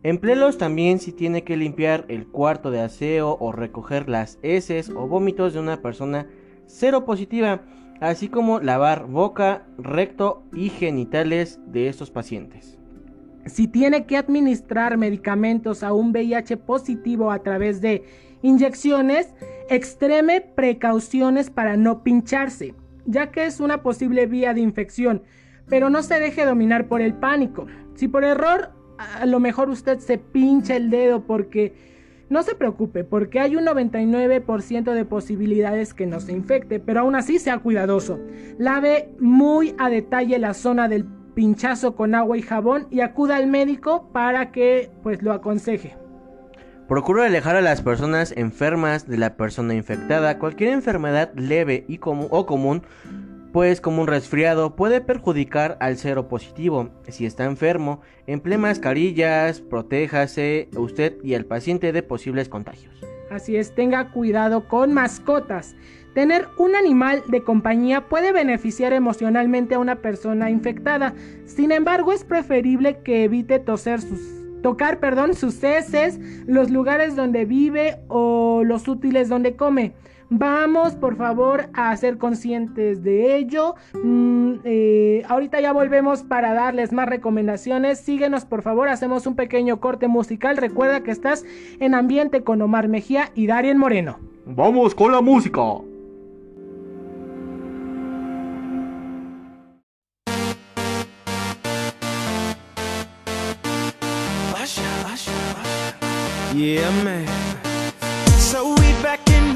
Empléelos 0.07 0.57
también 0.57 0.99
si 0.99 1.11
tiene 1.11 1.43
que 1.43 1.57
limpiar 1.57 2.05
el 2.07 2.27
cuarto 2.27 2.71
de 2.71 2.79
aseo 2.79 3.35
o 3.41 3.51
recoger 3.51 4.07
las 4.07 4.39
heces 4.41 4.89
o 4.89 5.05
vómitos 5.05 5.53
de 5.53 5.59
una 5.59 5.81
persona 5.81 6.27
seropositiva, 6.65 7.63
así 7.99 8.29
como 8.29 8.61
lavar 8.61 9.07
boca, 9.07 9.65
recto 9.77 10.43
y 10.53 10.69
genitales 10.69 11.59
de 11.65 11.89
estos 11.89 12.09
pacientes. 12.09 12.79
Si 13.47 13.67
tiene 13.67 14.05
que 14.05 14.15
administrar 14.15 14.95
medicamentos 14.95 15.83
a 15.83 15.91
un 15.91 16.11
VIH 16.11 16.55
positivo 16.55 17.29
a 17.29 17.43
través 17.43 17.81
de 17.81 18.05
inyecciones, 18.43 19.33
extreme 19.69 20.39
precauciones 20.39 21.49
para 21.49 21.75
no 21.75 22.03
pincharse, 22.03 22.75
ya 23.05 23.29
que 23.29 23.45
es 23.45 23.59
una 23.59 23.83
posible 23.83 24.25
vía 24.25 24.53
de 24.53 24.61
infección, 24.61 25.23
pero 25.67 25.89
no 25.89 26.01
se 26.01 26.17
deje 26.17 26.45
dominar 26.45 26.87
por 26.87 27.01
el 27.01 27.13
pánico. 27.13 27.67
Si 27.95 28.07
por 28.07 28.23
error 28.23 28.76
a 28.97 29.25
lo 29.25 29.39
mejor 29.39 29.69
usted 29.69 29.99
se 29.99 30.17
pincha 30.17 30.75
el 30.75 30.89
dedo 30.89 31.23
porque 31.23 31.73
No 32.29 32.43
se 32.43 32.55
preocupe, 32.55 33.05
porque 33.05 33.39
hay 33.39 33.55
un 33.55 33.65
99% 33.65 34.91
de 34.91 35.05
posibilidades 35.05 35.93
que 35.93 36.05
no 36.05 36.19
se 36.19 36.33
infecte, 36.33 36.79
pero 36.81 36.99
aún 36.99 37.15
así 37.15 37.39
sea 37.39 37.59
cuidadoso. 37.59 38.19
Lave 38.57 39.15
muy 39.17 39.73
a 39.77 39.89
detalle 39.89 40.37
la 40.37 40.53
zona 40.53 40.89
del 40.89 41.05
pinchazo 41.35 41.95
con 41.95 42.15
agua 42.15 42.37
y 42.37 42.41
jabón 42.41 42.87
y 42.89 42.99
acuda 42.99 43.37
al 43.37 43.47
médico 43.47 44.09
para 44.11 44.51
que 44.51 44.91
pues 45.03 45.21
lo 45.21 45.31
aconseje. 45.31 45.95
Procura 46.89 47.25
alejar 47.25 47.55
a 47.55 47.61
las 47.61 47.81
personas 47.81 48.33
enfermas 48.35 49.07
de 49.07 49.17
la 49.17 49.37
persona 49.37 49.73
infectada. 49.73 50.39
Cualquier 50.39 50.71
enfermedad 50.71 51.31
leve 51.35 51.85
y 51.87 51.99
o 52.01 52.45
común 52.45 52.83
pues 53.57 53.81
como 53.81 54.03
un 54.03 54.07
resfriado 54.07 54.75
puede 54.75 55.01
perjudicar 55.01 55.77
al 55.79 55.97
cero 55.97 56.27
positivo. 56.27 56.91
Si 57.07 57.25
está 57.25 57.45
enfermo, 57.45 58.01
emplee 58.27 58.59
mascarillas, 58.59 59.61
protéjase 59.61 60.69
usted 60.77 61.17
y 61.23 61.33
al 61.33 61.45
paciente 61.45 61.91
de 61.91 62.03
posibles 62.03 62.49
contagios. 62.49 62.93
Así 63.31 63.55
es, 63.55 63.73
tenga 63.73 64.11
cuidado 64.11 64.67
con 64.67 64.93
mascotas. 64.93 65.75
Tener 66.13 66.47
un 66.59 66.75
animal 66.75 67.23
de 67.29 67.41
compañía 67.41 68.01
puede 68.01 68.31
beneficiar 68.31 68.93
emocionalmente 68.93 69.73
a 69.73 69.79
una 69.79 70.03
persona 70.03 70.51
infectada. 70.51 71.15
Sin 71.45 71.71
embargo, 71.71 72.13
es 72.13 72.23
preferible 72.23 72.99
que 72.99 73.23
evite 73.23 73.57
toser 73.57 74.01
sus 74.01 74.37
tocar, 74.61 74.99
perdón, 74.99 75.33
sus 75.33 75.63
heces, 75.63 76.19
los 76.45 76.69
lugares 76.69 77.15
donde 77.15 77.45
vive 77.45 77.97
o 78.07 78.63
los 78.63 78.87
útiles 78.87 79.29
donde 79.29 79.55
come. 79.55 79.93
Vamos, 80.29 80.95
por 80.95 81.15
favor, 81.15 81.69
a 81.73 81.95
ser 81.95 82.17
conscientes 82.17 83.01
de 83.03 83.37
ello. 83.37 83.75
Mm, 83.93 84.55
eh, 84.65 85.23
ahorita 85.27 85.61
ya 85.61 85.71
volvemos 85.71 86.23
para 86.23 86.53
darles 86.53 86.91
más 86.91 87.07
recomendaciones. 87.07 87.99
Síguenos, 87.99 88.45
por 88.45 88.61
favor, 88.61 88.89
hacemos 88.89 89.25
un 89.25 89.35
pequeño 89.35 89.79
corte 89.79 90.07
musical. 90.07 90.57
Recuerda 90.57 91.01
que 91.01 91.11
estás 91.11 91.45
en 91.79 91.95
ambiente 91.95 92.43
con 92.43 92.61
Omar 92.61 92.89
Mejía 92.89 93.31
y 93.35 93.47
Darien 93.47 93.77
Moreno. 93.77 94.19
Vamos 94.45 94.93
con 94.93 95.11
la 95.11 95.21
música. 95.21 95.61
Yeah, 106.57 106.89
man. 107.03 107.46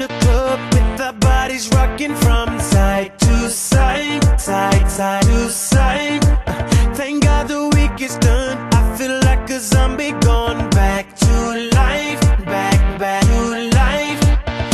The 0.02 0.08
club 0.24 0.58
with 0.74 1.00
our 1.00 1.12
bodies 1.12 1.68
rocking 1.74 2.14
from 2.16 2.58
side 2.58 3.16
to 3.20 3.48
side, 3.48 4.40
side, 4.40 4.90
side 4.90 5.22
to 5.22 5.48
side. 5.48 6.24
Uh, 6.46 6.94
Thank 6.94 7.22
God 7.22 7.46
the 7.46 7.62
week 7.76 8.00
is 8.02 8.16
done. 8.16 8.58
I 8.72 8.96
feel 8.96 9.16
like 9.20 9.48
a 9.50 9.60
zombie 9.60 10.12
gone 10.28 10.68
back 10.70 11.14
to 11.24 11.34
life, 11.80 12.20
back, 12.46 12.80
back 12.98 13.22
to 13.26 13.42
life. 13.80 14.22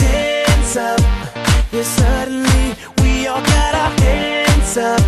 Hands 0.01 0.77
up, 0.77 1.01
yeah, 1.73 1.83
suddenly 1.83 2.67
we 3.03 3.27
all 3.27 3.43
got 3.43 3.75
our 3.83 3.93
hands 4.01 4.77
up. 4.79 5.05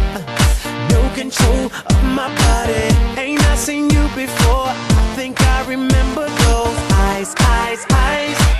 No 0.92 1.00
control 1.14 1.64
of 1.92 2.00
my 2.18 2.28
body. 2.44 2.88
Ain't 3.22 3.42
I 3.52 3.54
seen 3.56 3.88
you 3.88 4.04
before? 4.14 4.68
I 4.68 5.12
think 5.16 5.40
I 5.40 5.66
remember 5.66 6.26
those 6.44 6.78
eyes, 7.08 7.34
eyes, 7.40 7.86
eyes, 7.90 8.59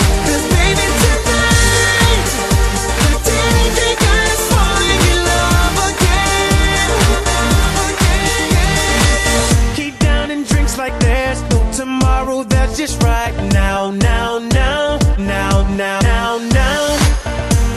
tomorrow. 11.71 12.43
That's 12.43 12.77
just 12.77 13.01
right 13.03 13.35
now, 13.53 13.91
now, 13.91 14.39
now, 14.39 14.97
now, 15.17 15.67
now, 15.75 15.99
now, 16.01 16.37
now. 16.37 16.97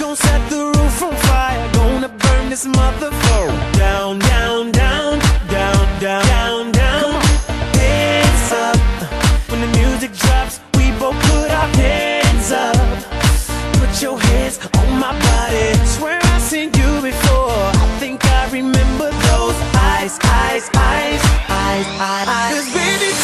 Gonna 0.01 0.17
set 0.17 0.51
the 0.51 0.73
roof 0.77 1.03
on 1.03 1.15
fire. 1.29 1.73
Gonna 1.73 2.09
burn 2.09 2.51
this 2.51 2.67
motherfucker 2.67 3.73
down, 3.77 4.19
down, 4.19 4.73
down, 4.73 5.19
down, 5.49 6.01
down, 6.01 6.27
down, 6.27 6.73
down. 6.73 7.13
Hands 7.79 8.53
up. 8.53 8.79
When 9.51 9.61
the 9.61 9.71
music 9.79 10.13
drops, 10.13 10.61
we 10.77 10.91
both 10.99 11.19
put 11.31 11.51
our 11.51 11.69
hands 11.77 12.51
up. 12.53 12.77
Put 13.81 14.03
your 14.03 14.19
hands 14.19 14.59
on 14.79 14.99
my 14.99 15.13
body. 15.29 15.75
Swear 15.87 16.19
I've 16.23 16.43
seen 16.43 16.71
you 16.75 16.91
before. 17.01 17.51
I 17.51 17.97
think 18.01 18.25
I 18.25 18.51
remember 18.51 19.11
those 19.11 19.59
eyes, 19.93 20.19
eyes, 20.25 20.71
eyes, 20.75 21.23
eyes, 21.49 21.87
eyes. 22.01 22.55
Cause 22.55 22.75
baby 22.75 23.24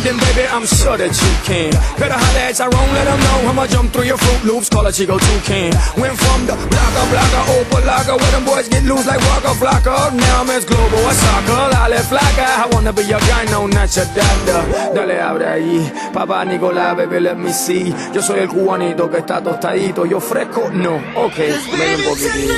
then 0.00 0.16
baby, 0.16 0.48
I'm 0.48 0.64
sure 0.66 0.96
that 0.96 1.12
you 1.12 1.32
can. 1.44 1.70
Better 1.98 2.16
holler 2.16 2.46
at 2.48 2.56
Tyrone, 2.56 2.92
let 2.96 3.06
him 3.06 3.20
know 3.20 3.50
I'ma 3.50 3.66
jump 3.66 3.92
through 3.92 4.08
your 4.08 4.16
Fruit 4.16 4.42
Loops, 4.44 4.68
call 4.68 4.86
a 4.86 4.92
Chico 4.92 5.18
Toucan. 5.18 5.72
Went 6.00 6.16
from 6.16 6.46
the 6.46 6.56
blocker, 6.56 7.04
blocker, 7.12 7.42
Opalaga, 7.52 8.14
where 8.16 8.32
them 8.32 8.44
boys 8.44 8.68
get 8.68 8.84
loose 8.84 9.06
like 9.06 9.20
Waka 9.20 9.52
Flocka. 9.60 10.14
Now 10.14 10.40
I'm 10.42 10.50
as 10.50 10.64
global 10.64 10.98
as 11.08 11.18
soccer, 11.18 11.62
Lale 11.72 12.00
Flocka. 12.08 12.46
I 12.46 12.68
wanna 12.72 12.92
be 12.92 13.02
your 13.04 13.20
guy, 13.20 13.44
no, 13.50 13.66
not 13.66 13.94
your 13.94 14.06
dada. 14.16 14.94
Dale, 14.94 15.20
abre 15.20 15.46
ahí, 15.46 15.92
papá 16.12 16.44
Nicolás, 16.44 16.96
baby, 16.96 17.20
let 17.20 17.36
me 17.36 17.52
see. 17.52 17.92
Yo 18.14 18.22
soy 18.22 18.40
el 18.40 18.48
cubanito 18.48 19.10
que 19.10 19.18
está 19.18 19.42
tostadito, 19.42 20.06
yo 20.06 20.20
fresco, 20.20 20.70
no, 20.72 20.96
ok, 21.16 21.36
ven 21.36 22.00
un 22.00 22.04
poquitito. 22.04 22.54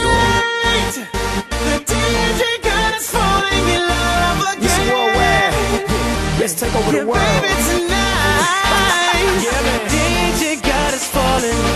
Let's 6.44 6.60
take 6.60 6.74
over 6.76 6.90
the 6.92 6.98
Yeah, 6.98 7.04
world. 7.04 7.40
baby, 7.40 7.62
tonight. 7.72 9.24
Yeah. 9.40 9.88
DJ 9.88 10.60
got 10.60 10.92
us 10.92 11.06
falling 11.08 11.73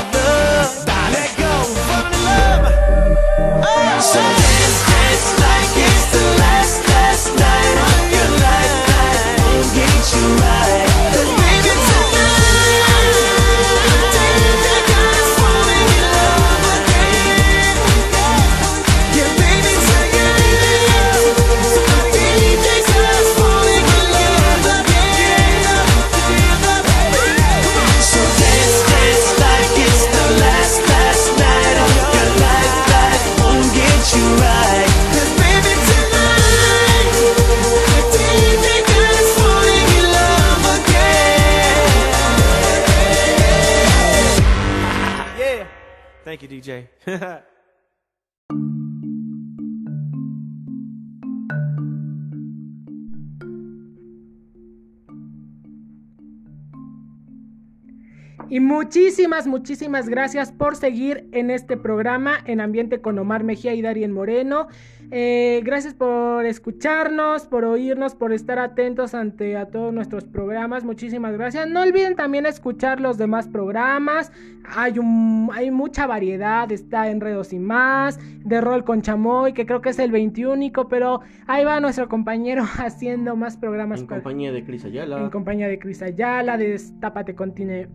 Y 58.51 58.61
muchísimas, 58.61 59.47
muchísimas 59.47 60.09
gracias 60.09 60.53
por 60.53 60.75
seguir 60.77 61.29
en 61.33 61.51
este 61.51 61.77
programa 61.77 62.37
en 62.47 62.61
Ambiente 62.61 63.01
con 63.01 63.19
Omar 63.19 63.45
Mejía 63.45 63.75
y 63.75 63.83
Darien 63.83 64.13
Moreno. 64.13 64.69
Eh, 65.11 65.63
gracias 65.65 65.95
por 65.95 66.45
escucharnos, 66.45 67.47
por 67.47 67.65
oírnos, 67.65 68.15
por 68.15 68.33
estar 68.33 68.59
atentos 68.59 69.15
ante 69.15 69.57
a 69.57 69.67
todos 69.67 69.93
nuestros 69.93 70.25
programas. 70.25 70.85
Muchísimas 70.85 71.33
gracias. 71.33 71.69
No 71.69 71.81
olviden 71.83 72.15
también 72.15 72.45
escuchar 72.47 73.01
los 73.01 73.17
demás 73.19 73.49
programas. 73.49 74.33
Hay, 74.77 74.99
un, 74.99 75.49
hay 75.55 75.71
mucha 75.71 76.07
variedad. 76.07 76.71
Está 76.73 77.09
Enredos 77.11 77.55
y 77.55 77.59
más, 77.59 78.19
de 78.45 78.61
Rol 78.61 78.85
con 78.85 79.01
Chamoy, 79.01 79.55
que 79.55 79.65
creo 79.65 79.81
que 79.81 79.91
es 79.91 79.99
el 79.99 80.11
21, 80.11 80.71
pero 80.91 81.21
ahí 81.47 81.65
va 81.65 81.81
nuestro 81.81 82.09
compañero 82.09 82.65
haciendo 82.79 83.35
más 83.37 83.57
programas. 83.57 84.01
En 84.01 84.07
para- 84.07 84.21
compañía 84.23 84.53
de 84.53 84.63
Cris 84.65 84.85
Ayala. 84.85 85.21
en 85.21 85.31
compañía 85.31 85.69
de 85.69 85.79
Cris 85.79 86.03
Ayala, 86.03 86.59
de 86.59 86.79
Tápate 87.01 87.35
con 87.35 87.55
Tine- 87.55 87.89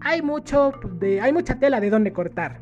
Hay 0.00 0.22
mucho 0.22 0.72
hay 1.20 1.32
mucha 1.32 1.58
tela 1.58 1.80
de 1.80 1.90
donde 1.90 2.12
cortar. 2.12 2.60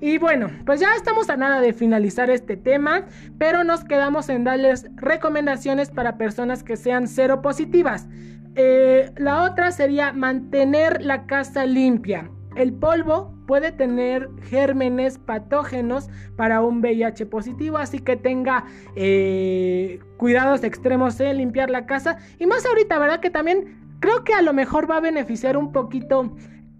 Y 0.00 0.18
bueno, 0.18 0.50
pues 0.64 0.78
ya 0.78 0.94
estamos 0.94 1.28
a 1.28 1.36
nada 1.36 1.60
de 1.60 1.72
finalizar 1.72 2.30
este 2.30 2.56
tema, 2.56 3.06
pero 3.36 3.64
nos 3.64 3.82
quedamos 3.82 4.28
en 4.28 4.44
darles 4.44 4.86
recomendaciones 4.94 5.90
para 5.90 6.16
personas 6.16 6.62
que 6.62 6.76
sean 6.76 7.08
cero 7.08 7.42
positivas. 7.42 8.06
Eh, 8.54 9.10
la 9.16 9.42
otra 9.42 9.72
sería 9.72 10.12
mantener 10.12 11.02
la 11.02 11.26
casa 11.26 11.66
limpia. 11.66 12.30
El 12.54 12.72
polvo 12.72 13.34
puede 13.46 13.72
tener 13.72 14.28
gérmenes 14.42 15.18
patógenos 15.18 16.08
para 16.36 16.60
un 16.60 16.80
VIH 16.80 17.26
positivo, 17.26 17.78
así 17.78 17.98
que 17.98 18.16
tenga 18.16 18.64
eh, 18.94 20.00
cuidados 20.16 20.62
extremos 20.62 21.18
en 21.20 21.38
limpiar 21.38 21.70
la 21.70 21.86
casa. 21.86 22.18
Y 22.38 22.46
más 22.46 22.64
ahorita, 22.66 22.98
¿verdad? 22.98 23.20
Que 23.20 23.30
también 23.30 23.87
creo 24.00 24.24
que 24.24 24.34
a 24.34 24.42
lo 24.42 24.52
mejor 24.52 24.90
va 24.90 24.98
a 24.98 25.00
beneficiar 25.00 25.56
un 25.56 25.72
poquito 25.72 26.36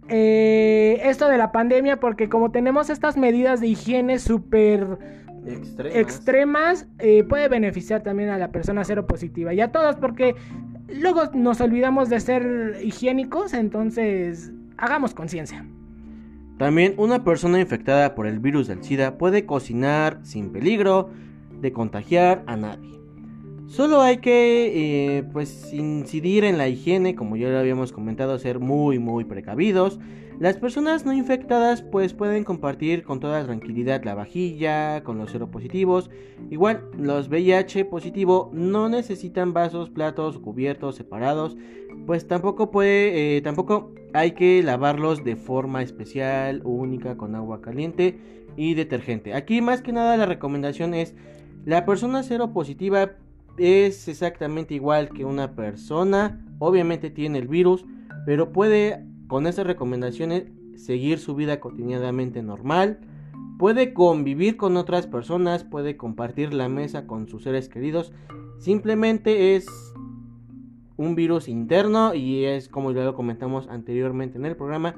eh, 0.09 1.01
esto 1.05 1.29
de 1.29 1.39
la 1.39 1.53
pandemia, 1.53 2.01
porque 2.01 2.29
como 2.29 2.51
tenemos 2.51 2.91
estas 2.91 3.17
medidas 3.17 3.61
de 3.61 3.69
higiene 3.69 4.19
súper 4.19 4.99
Extremas. 5.47 5.97
extremas, 5.97 6.87
eh, 6.99 7.25
puede 7.25 7.49
beneficiar 7.49 8.03
también 8.03 8.29
a 8.31 8.39
la 8.39 8.51
persona 8.51 8.85
cero 8.85 9.07
positiva 9.07 9.55
y 9.55 9.61
a 9.61 9.73
todos, 9.73 9.97
porque 9.97 10.35
luego 10.89 11.31
nos 11.35 11.61
olvidamos 11.61 12.09
de 12.09 12.21
ser 12.21 12.79
higiénicos, 12.83 13.55
entonces 13.55 14.53
hagamos 14.77 15.15
conciencia. 15.15 15.65
También 16.59 16.95
una 16.97 17.23
persona 17.23 17.61
infectada 17.61 18.15
por 18.15 18.27
el 18.27 18.41
virus 18.41 18.67
del 18.67 18.83
SIDA 18.83 19.17
puede 19.17 19.47
cocinar 19.47 20.19
sin 20.23 20.51
peligro 20.51 21.11
de 21.61 21.73
contagiar 21.73 22.43
a 22.47 22.57
nadie. 22.57 22.98
Solo 23.69 24.01
hay 24.01 24.17
que 24.17 25.19
eh, 25.19 25.23
pues 25.31 25.75
incidir 25.75 26.45
en 26.45 26.57
la 26.57 26.69
higiene, 26.69 27.15
como 27.15 27.37
ya 27.37 27.51
lo 27.51 27.59
habíamos 27.59 27.93
comentado, 27.93 28.39
ser 28.39 28.61
muy 28.61 28.99
muy 28.99 29.25
precavidos. 29.25 30.01
Las 30.41 30.57
personas 30.57 31.05
no 31.05 31.13
infectadas 31.13 31.83
pues 31.83 32.15
pueden 32.15 32.45
compartir 32.45 33.03
con 33.03 33.21
toda 33.21 33.45
tranquilidad 33.45 34.03
la 34.05 34.15
vajilla 34.15 35.03
con 35.05 35.19
los 35.19 35.33
seropositivos. 35.33 36.09
Igual 36.49 36.89
los 36.97 37.29
VIH 37.29 37.85
positivo 37.85 38.51
no 38.55 38.89
necesitan 38.89 39.53
vasos, 39.53 39.91
platos, 39.91 40.39
cubiertos 40.39 40.97
separados, 40.97 41.59
pues 42.07 42.27
tampoco 42.27 42.71
puede 42.71 43.37
eh, 43.37 43.43
tampoco 43.43 43.93
hay 44.15 44.31
que 44.31 44.63
lavarlos 44.63 45.25
de 45.25 45.37
forma 45.37 45.83
especial, 45.83 46.63
única 46.65 47.19
con 47.19 47.35
agua 47.35 47.61
caliente 47.61 48.19
y 48.57 48.73
detergente. 48.73 49.35
Aquí 49.35 49.61
más 49.61 49.83
que 49.83 49.93
nada 49.93 50.17
la 50.17 50.25
recomendación 50.25 50.95
es 50.95 51.15
la 51.67 51.85
persona 51.85 52.23
seropositiva 52.23 53.17
es 53.59 54.09
exactamente 54.09 54.75
igual 54.75 55.11
que 55.11 55.25
una 55.25 55.55
persona, 55.55 56.45
obviamente 56.59 57.11
tiene 57.11 57.39
el 57.39 57.49
virus, 57.49 57.85
pero 58.27 58.53
puede 58.53 59.05
con 59.27 59.47
esas 59.47 59.67
recomendaciones 59.67 60.45
seguir 60.77 61.19
su 61.19 61.35
vida 61.35 61.61
cotidianamente 61.61 62.43
normal, 62.43 63.01
puede 63.59 63.93
convivir 63.93 64.57
con 64.57 64.77
otras 64.77 65.07
personas, 65.07 65.65
puede 65.65 65.97
compartir 65.97 66.55
la 66.55 66.69
mesa 66.69 67.07
con 67.07 67.29
sus 67.29 67.43
seres 67.43 67.69
queridos, 67.69 68.13
simplemente 68.59 69.57
es 69.57 69.67
un 70.97 71.15
virus 71.15 71.49
interno 71.49 72.15
y 72.15 72.45
es 72.45 72.69
como 72.69 72.93
ya 72.93 73.05
lo 73.05 73.15
comentamos 73.15 73.69
anteriormente 73.69 74.39
en 74.39 74.47
el 74.47 74.57
programa, 74.57 74.95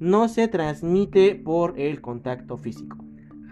no 0.00 0.28
se 0.28 0.48
transmite 0.48 1.34
por 1.34 1.78
el 1.78 2.00
contacto 2.00 2.56
físico, 2.56 2.96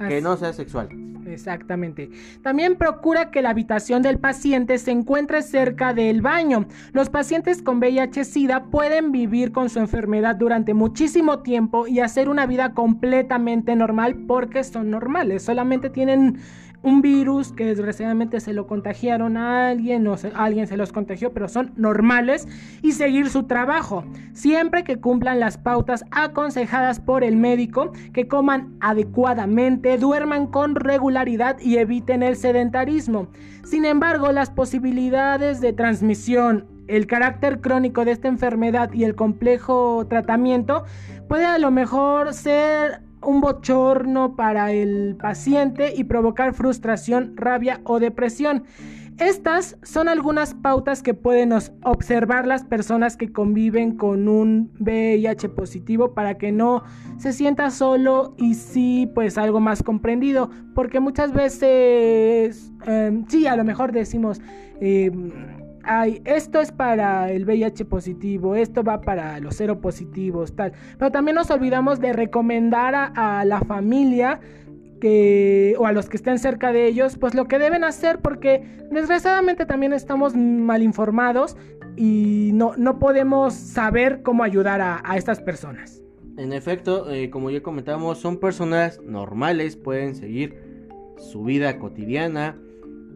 que 0.09 0.20
no 0.20 0.37
sea 0.37 0.53
sexual. 0.53 1.12
Exactamente. 1.32 2.10
También 2.42 2.76
procura 2.76 3.30
que 3.30 3.42
la 3.42 3.50
habitación 3.50 4.02
del 4.02 4.18
paciente 4.18 4.78
se 4.78 4.90
encuentre 4.90 5.42
cerca 5.42 5.94
del 5.94 6.22
baño. 6.22 6.66
Los 6.92 7.10
pacientes 7.10 7.62
con 7.62 7.80
VIH-Sida 7.80 8.64
pueden 8.64 9.12
vivir 9.12 9.52
con 9.52 9.70
su 9.70 9.78
enfermedad 9.78 10.36
durante 10.36 10.74
muchísimo 10.74 11.40
tiempo 11.40 11.86
y 11.86 12.00
hacer 12.00 12.28
una 12.28 12.46
vida 12.46 12.74
completamente 12.74 13.74
normal 13.76 14.16
porque 14.26 14.64
son 14.64 14.90
normales. 14.90 15.42
Solamente 15.42 15.90
tienen 15.90 16.38
un 16.82 17.00
virus 17.02 17.52
que 17.52 17.64
desgraciadamente 17.64 18.40
se 18.40 18.52
lo 18.52 18.66
contagiaron 18.66 19.36
a 19.36 19.68
alguien 19.68 20.06
o 20.08 20.16
se- 20.16 20.32
alguien 20.34 20.66
se 20.66 20.76
los 20.76 20.92
contagió, 20.92 21.32
pero 21.32 21.48
son 21.48 21.72
normales 21.76 22.48
y 22.82 22.92
seguir 22.92 23.28
su 23.30 23.44
trabajo. 23.44 24.04
Siempre 24.32 24.82
que 24.82 24.98
cumplan 25.00 25.38
las 25.38 25.58
pautas 25.58 26.04
aconsejadas 26.10 26.98
por 26.98 27.22
el 27.22 27.36
médico, 27.36 27.92
que 28.12 28.26
coman 28.26 28.74
adecuadamente, 28.80 29.96
duerman 29.98 30.46
con 30.48 30.74
regularidad 30.74 31.58
y 31.60 31.76
eviten 31.76 32.22
el 32.22 32.36
sedentarismo. 32.36 33.28
Sin 33.64 33.84
embargo, 33.84 34.32
las 34.32 34.50
posibilidades 34.50 35.60
de 35.60 35.72
transmisión, 35.72 36.66
el 36.88 37.06
carácter 37.06 37.60
crónico 37.60 38.04
de 38.04 38.10
esta 38.10 38.26
enfermedad 38.26 38.92
y 38.92 39.04
el 39.04 39.14
complejo 39.14 40.04
tratamiento 40.08 40.84
puede 41.28 41.46
a 41.46 41.58
lo 41.58 41.70
mejor 41.70 42.34
ser 42.34 43.01
un 43.24 43.40
bochorno 43.40 44.37
para 44.37 44.72
el 44.72 45.16
paciente 45.20 45.92
y 45.96 46.04
provocar 46.04 46.54
frustración, 46.54 47.37
rabia 47.37 47.80
o 47.85 48.00
depresión. 48.00 48.64
Estas 49.18 49.76
son 49.82 50.08
algunas 50.08 50.54
pautas 50.54 51.02
que 51.02 51.14
pueden 51.14 51.52
observar 51.85 52.46
las 52.46 52.64
personas 52.64 53.16
que 53.16 53.30
conviven 53.30 53.96
con 53.96 54.26
un 54.26 54.72
VIH 54.80 55.50
positivo 55.50 56.14
para 56.14 56.38
que 56.38 56.50
no 56.50 56.82
se 57.18 57.32
sienta 57.32 57.70
solo 57.70 58.35
y 58.38 58.54
sí 58.54 59.11
pues 59.14 59.37
algo 59.37 59.61
más 59.61 59.82
comprendido 59.82 60.50
porque 60.74 60.98
muchas 60.98 61.32
veces 61.32 62.72
em, 62.87 63.26
sí 63.28 63.46
a 63.46 63.54
lo 63.54 63.64
mejor 63.64 63.92
decimos 63.92 64.40
em, 64.80 65.30
ay, 65.84 66.22
esto 66.24 66.60
es 66.60 66.72
para 66.72 67.30
el 67.30 67.44
VIH 67.44 67.84
positivo, 67.84 68.54
esto 68.54 68.82
va 68.82 69.00
para 69.00 69.38
los 69.40 69.56
cero 69.56 69.80
positivos, 69.80 70.54
tal. 70.54 70.72
Pero 70.98 71.10
también 71.10 71.34
nos 71.34 71.50
olvidamos 71.50 72.00
de 72.00 72.12
recomendar 72.12 73.12
a, 73.14 73.44
la 73.44 73.60
familia 73.60 74.40
que, 75.00 75.74
o 75.78 75.86
a 75.86 75.92
los 75.92 76.08
que 76.08 76.16
estén 76.16 76.38
cerca 76.38 76.72
de 76.72 76.86
ellos, 76.86 77.16
pues 77.18 77.34
lo 77.34 77.46
que 77.46 77.58
deben 77.58 77.84
hacer, 77.84 78.20
porque 78.20 78.64
desgraciadamente 78.90 79.66
también 79.66 79.92
estamos 79.92 80.34
mal 80.36 80.82
informados 80.82 81.56
y 81.96 82.50
no, 82.54 82.74
no 82.76 82.98
podemos 82.98 83.54
saber 83.54 84.22
cómo 84.22 84.44
ayudar 84.44 84.80
a, 84.80 85.02
a 85.04 85.16
estas 85.16 85.40
personas. 85.40 86.02
En 86.38 86.52
efecto, 86.52 87.10
eh, 87.10 87.28
como 87.30 87.50
ya 87.50 87.62
comentamos, 87.62 88.18
son 88.18 88.38
personas 88.38 89.00
normales, 89.02 89.76
pueden 89.76 90.14
seguir 90.14 90.56
su 91.18 91.44
vida 91.44 91.78
cotidiana. 91.78 92.56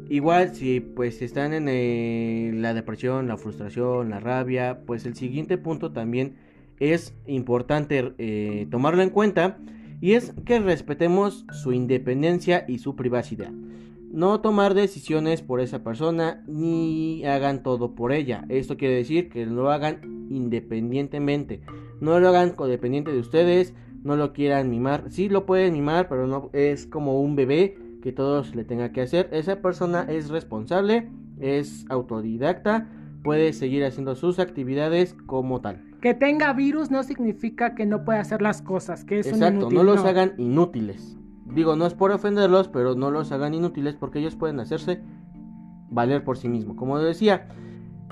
Igual 0.08 0.54
si 0.54 0.80
pues 0.80 1.20
están 1.20 1.52
en 1.52 1.68
eh, 1.68 2.52
la 2.54 2.74
depresión, 2.74 3.26
la 3.26 3.36
frustración, 3.36 4.10
la 4.10 4.20
rabia, 4.20 4.80
pues 4.86 5.04
el 5.04 5.16
siguiente 5.16 5.58
punto 5.58 5.92
también 5.92 6.36
es 6.78 7.14
importante 7.26 8.14
eh, 8.18 8.66
tomarlo 8.70 9.02
en 9.02 9.10
cuenta 9.10 9.58
y 10.00 10.12
es 10.12 10.32
que 10.44 10.60
respetemos 10.60 11.44
su 11.50 11.72
independencia 11.72 12.64
y 12.68 12.78
su 12.78 12.94
privacidad. 12.94 13.50
No 13.50 14.40
tomar 14.40 14.74
decisiones 14.74 15.42
por 15.42 15.60
esa 15.60 15.82
persona 15.82 16.44
ni 16.46 17.24
hagan 17.24 17.62
todo 17.62 17.94
por 17.94 18.12
ella. 18.12 18.44
Esto 18.48 18.76
quiere 18.76 18.94
decir 18.94 19.28
que 19.28 19.44
lo 19.44 19.70
hagan 19.70 20.28
independientemente. 20.30 21.62
No 22.00 22.20
lo 22.20 22.28
hagan 22.28 22.50
codependiente 22.50 23.10
de 23.10 23.18
ustedes, 23.18 23.74
no 24.04 24.16
lo 24.16 24.32
quieran 24.32 24.70
mimar. 24.70 25.04
Sí 25.10 25.28
lo 25.28 25.46
pueden 25.46 25.72
mimar, 25.72 26.08
pero 26.08 26.26
no 26.28 26.50
es 26.52 26.86
como 26.86 27.20
un 27.20 27.34
bebé 27.34 27.76
que 28.06 28.12
todos 28.12 28.54
le 28.54 28.62
tenga 28.62 28.92
que 28.92 29.00
hacer. 29.00 29.28
Esa 29.32 29.56
persona 29.56 30.02
es 30.08 30.28
responsable, 30.28 31.10
es 31.40 31.84
autodidacta, 31.88 32.86
puede 33.24 33.52
seguir 33.52 33.84
haciendo 33.84 34.14
sus 34.14 34.38
actividades 34.38 35.16
como 35.26 35.60
tal. 35.60 35.82
Que 36.00 36.14
tenga 36.14 36.52
virus 36.52 36.92
no 36.92 37.02
significa 37.02 37.74
que 37.74 37.84
no 37.84 38.04
pueda 38.04 38.20
hacer 38.20 38.42
las 38.42 38.62
cosas, 38.62 39.04
que 39.04 39.18
es 39.18 39.32
un 39.32 39.42
inútil, 39.42 39.76
no 39.76 39.82
los 39.82 40.04
hagan 40.04 40.34
inútiles. 40.38 41.18
Digo, 41.46 41.74
no 41.74 41.84
es 41.84 41.94
por 41.94 42.12
ofenderlos, 42.12 42.68
pero 42.68 42.94
no 42.94 43.10
los 43.10 43.32
hagan 43.32 43.54
inútiles 43.54 43.96
porque 43.96 44.20
ellos 44.20 44.36
pueden 44.36 44.60
hacerse 44.60 45.02
valer 45.90 46.22
por 46.22 46.38
sí 46.38 46.48
mismos. 46.48 46.76
Como 46.76 47.00
decía, 47.00 47.48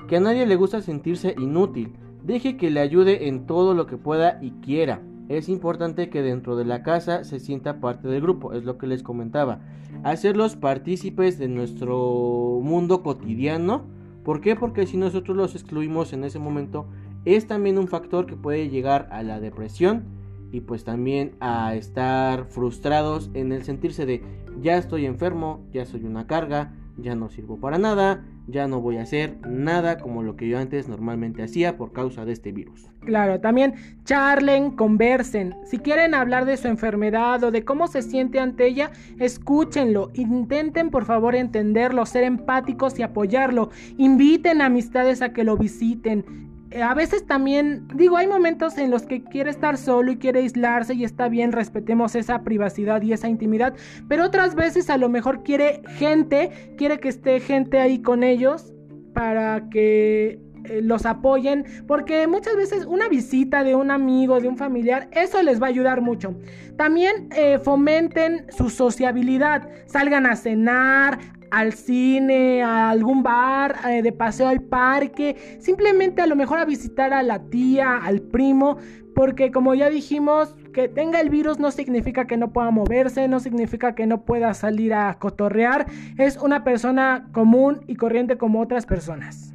que 0.09 0.17
a 0.17 0.19
nadie 0.19 0.45
le 0.45 0.57
gusta 0.57 0.81
sentirse 0.81 1.35
inútil. 1.37 1.93
Deje 2.21 2.57
que 2.57 2.69
le 2.69 2.81
ayude 2.81 3.29
en 3.29 3.45
todo 3.45 3.73
lo 3.73 3.87
que 3.87 3.95
pueda 3.95 4.39
y 4.41 4.51
quiera. 4.59 5.01
Es 5.27 5.49
importante 5.49 6.09
que 6.09 6.21
dentro 6.21 6.55
de 6.55 6.65
la 6.65 6.83
casa 6.83 7.23
se 7.23 7.39
sienta 7.39 7.79
parte 7.79 8.07
del 8.07 8.21
grupo, 8.21 8.53
es 8.53 8.63
lo 8.63 8.77
que 8.77 8.87
les 8.87 9.01
comentaba. 9.01 9.59
Hacerlos 10.03 10.55
partícipes 10.55 11.39
de 11.39 11.47
nuestro 11.47 12.59
mundo 12.61 13.01
cotidiano. 13.01 13.85
¿Por 14.23 14.41
qué? 14.41 14.55
Porque 14.55 14.85
si 14.85 14.97
nosotros 14.97 15.35
los 15.35 15.55
excluimos 15.55 16.13
en 16.13 16.23
ese 16.23 16.37
momento, 16.37 16.87
es 17.25 17.47
también 17.47 17.79
un 17.79 17.87
factor 17.87 18.27
que 18.27 18.35
puede 18.35 18.69
llegar 18.69 19.07
a 19.11 19.23
la 19.23 19.39
depresión 19.39 20.03
y 20.51 20.61
pues 20.61 20.83
también 20.83 21.35
a 21.39 21.75
estar 21.75 22.45
frustrados 22.45 23.31
en 23.33 23.51
el 23.51 23.63
sentirse 23.63 24.05
de 24.05 24.23
ya 24.61 24.77
estoy 24.77 25.05
enfermo, 25.05 25.65
ya 25.73 25.85
soy 25.85 26.05
una 26.05 26.27
carga, 26.27 26.73
ya 26.97 27.15
no 27.15 27.29
sirvo 27.29 27.57
para 27.57 27.77
nada, 27.77 28.23
ya 28.47 28.67
no 28.67 28.81
voy 28.81 28.97
a 28.97 29.03
hacer 29.03 29.37
nada 29.47 29.97
como 29.97 30.23
lo 30.23 30.35
que 30.35 30.47
yo 30.47 30.59
antes 30.59 30.87
normalmente 30.87 31.43
hacía 31.43 31.77
por 31.77 31.91
causa 31.91 32.25
de 32.25 32.33
este 32.33 32.51
virus. 32.51 32.89
Claro, 33.01 33.39
también 33.39 33.75
charlen, 34.03 34.71
conversen. 34.71 35.55
Si 35.65 35.79
quieren 35.79 36.13
hablar 36.13 36.45
de 36.45 36.57
su 36.57 36.67
enfermedad 36.67 37.43
o 37.43 37.51
de 37.51 37.63
cómo 37.63 37.87
se 37.87 38.01
siente 38.01 38.39
ante 38.39 38.67
ella, 38.67 38.91
escúchenlo. 39.19 40.11
Intenten 40.13 40.89
por 40.89 41.05
favor 41.05 41.35
entenderlo, 41.35 42.05
ser 42.05 42.23
empáticos 42.23 42.99
y 42.99 43.03
apoyarlo. 43.03 43.69
Inviten 43.97 44.61
amistades 44.61 45.21
a 45.21 45.33
que 45.33 45.43
lo 45.43 45.57
visiten. 45.57 46.54
Eh, 46.71 46.81
a 46.81 46.93
veces 46.93 47.25
también, 47.25 47.87
digo, 47.95 48.17
hay 48.17 48.27
momentos 48.27 48.77
en 48.77 48.91
los 48.91 49.03
que 49.03 49.23
quiere 49.23 49.49
estar 49.49 49.77
solo 49.77 50.11
y 50.11 50.17
quiere 50.17 50.39
aislarse 50.39 50.93
y 50.95 51.03
está 51.03 51.29
bien, 51.29 51.51
respetemos 51.51 52.15
esa 52.15 52.43
privacidad 52.43 53.01
y 53.01 53.13
esa 53.13 53.29
intimidad, 53.29 53.75
pero 54.07 54.25
otras 54.25 54.55
veces 54.55 54.89
a 54.89 54.97
lo 54.97 55.07
mejor 55.09 55.43
quiere 55.43 55.81
gente, 55.97 56.73
quiere 56.77 56.99
que 56.99 57.09
esté 57.09 57.39
gente 57.39 57.79
ahí 57.79 58.01
con 58.01 58.23
ellos 58.23 58.73
para 59.13 59.69
que 59.69 60.39
eh, 60.65 60.81
los 60.81 61.05
apoyen, 61.05 61.65
porque 61.87 62.27
muchas 62.27 62.55
veces 62.55 62.85
una 62.85 63.07
visita 63.09 63.63
de 63.63 63.75
un 63.75 63.91
amigo, 63.91 64.39
de 64.39 64.47
un 64.47 64.57
familiar, 64.57 65.07
eso 65.11 65.41
les 65.43 65.61
va 65.61 65.67
a 65.67 65.69
ayudar 65.69 66.01
mucho. 66.01 66.35
También 66.77 67.29
eh, 67.35 67.59
fomenten 67.59 68.45
su 68.49 68.69
sociabilidad, 68.69 69.69
salgan 69.85 70.25
a 70.25 70.35
cenar, 70.35 71.19
al 71.51 71.73
cine, 71.73 72.63
a 72.63 72.89
algún 72.89 73.23
bar, 73.23 73.75
eh, 73.89 74.01
de 74.01 74.11
paseo 74.11 74.47
al 74.47 74.61
parque, 74.61 75.57
simplemente 75.59 76.21
a 76.21 76.27
lo 76.27 76.35
mejor 76.35 76.59
a 76.59 76.65
visitar 76.65 77.13
a 77.13 77.23
la 77.23 77.39
tía, 77.49 77.97
al 77.97 78.21
primo, 78.21 78.77
porque 79.13 79.51
como 79.51 79.73
ya 79.73 79.89
dijimos, 79.89 80.55
que 80.73 80.89
tenga 80.89 81.21
el 81.21 81.29
virus 81.29 81.57
no 81.57 81.71
significa 81.71 82.27
que 82.27 82.37
no 82.37 82.51
pueda 82.51 82.69
moverse, 82.69 83.27
no 83.27 83.39
significa 83.39 83.95
que 83.95 84.05
no 84.05 84.25
pueda 84.25 84.53
salir 84.53 84.93
a 84.93 85.17
cotorrear, 85.19 85.85
es 86.17 86.37
una 86.37 86.63
persona 86.63 87.29
común 87.31 87.81
y 87.87 87.95
corriente 87.95 88.37
como 88.37 88.61
otras 88.61 88.85
personas. 88.85 89.53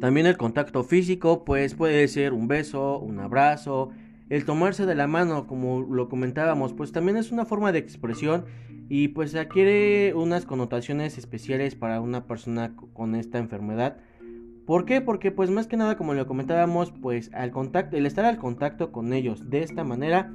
También 0.00 0.26
el 0.26 0.36
contacto 0.36 0.82
físico, 0.82 1.44
pues 1.44 1.74
puede 1.74 2.06
ser 2.08 2.32
un 2.32 2.48
beso, 2.48 2.98
un 2.98 3.20
abrazo, 3.20 3.90
el 4.30 4.44
tomarse 4.44 4.86
de 4.86 4.94
la 4.94 5.06
mano, 5.06 5.46
como 5.46 5.80
lo 5.82 6.08
comentábamos, 6.08 6.72
pues 6.72 6.92
también 6.92 7.16
es 7.16 7.32
una 7.32 7.44
forma 7.44 7.72
de 7.72 7.80
expresión 7.80 8.44
y 8.90 9.08
pues 9.08 9.36
adquiere 9.36 10.14
unas 10.14 10.44
connotaciones 10.44 11.16
especiales 11.16 11.76
para 11.76 12.00
una 12.00 12.26
persona 12.26 12.74
con 12.92 13.14
esta 13.14 13.38
enfermedad. 13.38 13.98
¿Por 14.66 14.84
qué? 14.84 15.00
Porque 15.00 15.30
pues 15.30 15.48
más 15.48 15.68
que 15.68 15.76
nada 15.76 15.96
como 15.96 16.12
lo 16.12 16.26
comentábamos, 16.26 16.92
pues 17.00 17.30
al 17.32 17.52
contacto, 17.52 17.96
el 17.96 18.04
estar 18.04 18.24
al 18.24 18.38
contacto 18.38 18.90
con 18.90 19.12
ellos 19.12 19.48
de 19.48 19.62
esta 19.62 19.84
manera, 19.84 20.32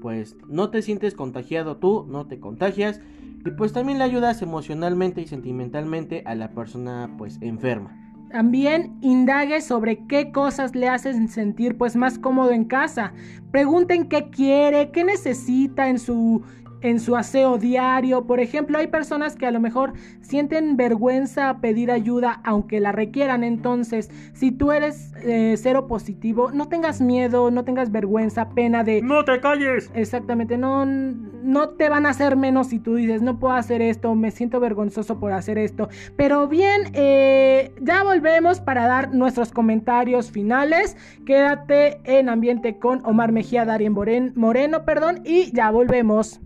pues 0.00 0.34
no 0.48 0.70
te 0.70 0.80
sientes 0.80 1.14
contagiado 1.14 1.76
tú, 1.76 2.06
no 2.08 2.26
te 2.26 2.40
contagias 2.40 3.02
y 3.44 3.50
pues 3.50 3.74
también 3.74 3.98
le 3.98 4.04
ayudas 4.04 4.40
emocionalmente 4.40 5.20
y 5.20 5.26
sentimentalmente 5.26 6.22
a 6.24 6.34
la 6.34 6.52
persona 6.52 7.14
pues 7.18 7.36
enferma. 7.42 7.98
También 8.30 8.96
indague 9.02 9.60
sobre 9.60 10.06
qué 10.06 10.32
cosas 10.32 10.74
le 10.74 10.88
hacen 10.88 11.28
sentir 11.28 11.76
pues 11.76 11.96
más 11.96 12.18
cómodo 12.18 12.52
en 12.52 12.64
casa. 12.64 13.12
Pregunten 13.50 14.08
qué 14.08 14.30
quiere, 14.30 14.90
qué 14.90 15.04
necesita 15.04 15.90
en 15.90 15.98
su 15.98 16.42
en 16.82 17.00
su 17.00 17.16
aseo 17.16 17.58
diario. 17.58 18.26
Por 18.26 18.40
ejemplo, 18.40 18.78
hay 18.78 18.88
personas 18.88 19.36
que 19.36 19.46
a 19.46 19.50
lo 19.50 19.60
mejor 19.60 19.92
sienten 20.20 20.76
vergüenza 20.76 21.48
a 21.48 21.60
pedir 21.60 21.90
ayuda 21.90 22.40
aunque 22.44 22.80
la 22.80 22.92
requieran. 22.92 23.44
Entonces, 23.44 24.10
si 24.32 24.52
tú 24.52 24.72
eres 24.72 25.12
eh, 25.22 25.54
cero 25.56 25.86
positivo, 25.86 26.50
no 26.52 26.68
tengas 26.68 27.00
miedo, 27.00 27.50
no 27.50 27.64
tengas 27.64 27.90
vergüenza, 27.90 28.50
pena 28.50 28.84
de... 28.84 29.02
No 29.02 29.24
te 29.24 29.40
calles. 29.40 29.90
Exactamente, 29.94 30.56
no, 30.56 30.86
no 30.86 31.70
te 31.70 31.88
van 31.88 32.06
a 32.06 32.10
hacer 32.10 32.36
menos 32.36 32.68
si 32.68 32.78
tú 32.78 32.94
dices, 32.94 33.22
no 33.22 33.38
puedo 33.38 33.54
hacer 33.54 33.82
esto, 33.82 34.14
me 34.14 34.30
siento 34.30 34.60
vergonzoso 34.60 35.18
por 35.18 35.32
hacer 35.32 35.58
esto. 35.58 35.88
Pero 36.16 36.48
bien, 36.48 36.90
eh, 36.94 37.72
ya 37.80 38.02
volvemos 38.02 38.60
para 38.60 38.86
dar 38.86 39.14
nuestros 39.14 39.52
comentarios 39.52 40.30
finales. 40.30 40.96
Quédate 41.26 42.00
en 42.04 42.28
ambiente 42.28 42.78
con 42.78 43.04
Omar 43.04 43.32
Mejía, 43.32 43.64
Darien 43.64 43.92
Moreno, 43.92 44.84
perdón, 44.84 45.20
y 45.24 45.52
ya 45.52 45.70
volvemos. 45.70 46.40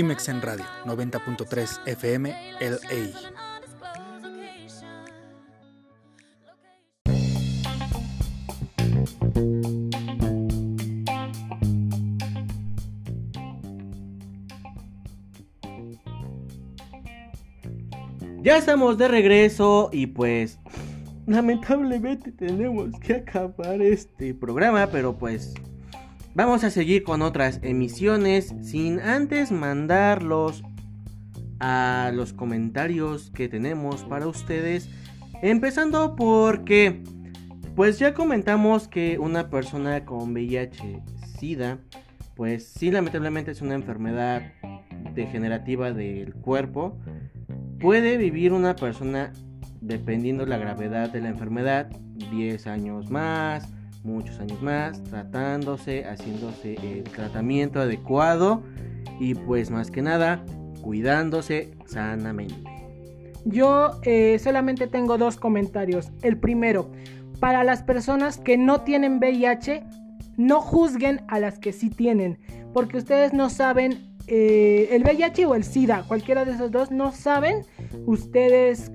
Timex 0.00 0.30
en 0.30 0.40
Radio 0.40 0.64
90.3 0.86 1.80
FM 1.84 2.34
LA. 2.58 3.10
Ya 18.42 18.56
estamos 18.56 18.96
de 18.96 19.06
regreso 19.06 19.90
y 19.92 20.06
pues 20.06 20.58
lamentablemente 21.26 22.32
tenemos 22.32 22.98
que 23.00 23.16
acabar 23.16 23.82
este 23.82 24.32
programa, 24.32 24.88
pero 24.90 25.18
pues 25.18 25.52
vamos 26.34 26.64
a 26.64 26.70
seguir 26.70 27.02
con 27.02 27.22
otras 27.22 27.60
emisiones 27.62 28.54
sin 28.62 29.00
antes 29.00 29.52
mandarlos 29.52 30.62
a 31.58 32.10
los 32.14 32.32
comentarios 32.32 33.30
que 33.30 33.48
tenemos 33.48 34.04
para 34.04 34.26
ustedes. 34.26 34.88
Empezando 35.42 36.16
porque 36.16 37.02
pues 37.76 37.98
ya 37.98 38.14
comentamos 38.14 38.88
que 38.88 39.18
una 39.18 39.50
persona 39.50 40.04
con 40.04 40.32
VIH 40.32 41.02
SIDA 41.38 41.78
pues 42.34 42.66
sí 42.66 42.90
lamentablemente 42.90 43.50
es 43.50 43.60
una 43.60 43.74
enfermedad 43.74 44.52
degenerativa 45.14 45.92
del 45.92 46.34
cuerpo 46.34 46.98
Puede 47.80 48.18
vivir 48.18 48.52
una 48.52 48.76
persona, 48.76 49.32
dependiendo 49.80 50.44
la 50.44 50.58
gravedad 50.58 51.08
de 51.08 51.22
la 51.22 51.30
enfermedad, 51.30 51.90
10 52.30 52.66
años 52.66 53.10
más, 53.10 53.66
muchos 54.02 54.38
años 54.40 54.60
más, 54.62 55.02
tratándose, 55.04 56.04
haciéndose 56.04 56.74
el 56.82 57.04
tratamiento 57.04 57.80
adecuado 57.80 58.62
y 59.18 59.34
pues 59.34 59.70
más 59.70 59.90
que 59.90 60.02
nada, 60.02 60.44
cuidándose 60.82 61.70
sanamente. 61.86 62.54
Yo 63.44 64.00
eh, 64.02 64.38
solamente 64.38 64.86
tengo 64.86 65.18
dos 65.18 65.36
comentarios. 65.36 66.10
El 66.22 66.38
primero, 66.38 66.90
para 67.38 67.64
las 67.64 67.82
personas 67.82 68.38
que 68.38 68.56
no 68.56 68.82
tienen 68.82 69.18
VIH, 69.18 69.84
no 70.36 70.60
juzguen 70.60 71.22
a 71.28 71.38
las 71.38 71.58
que 71.58 71.72
sí 71.72 71.90
tienen, 71.90 72.38
porque 72.72 72.98
ustedes 72.98 73.32
no 73.32 73.50
saben 73.50 74.10
eh, 74.26 74.88
el 74.92 75.02
VIH 75.02 75.46
o 75.46 75.54
el 75.54 75.64
SIDA, 75.64 76.04
cualquiera 76.06 76.44
de 76.44 76.52
esos 76.52 76.70
dos, 76.70 76.90
no 76.90 77.12
saben 77.12 77.64
ustedes 78.06 78.92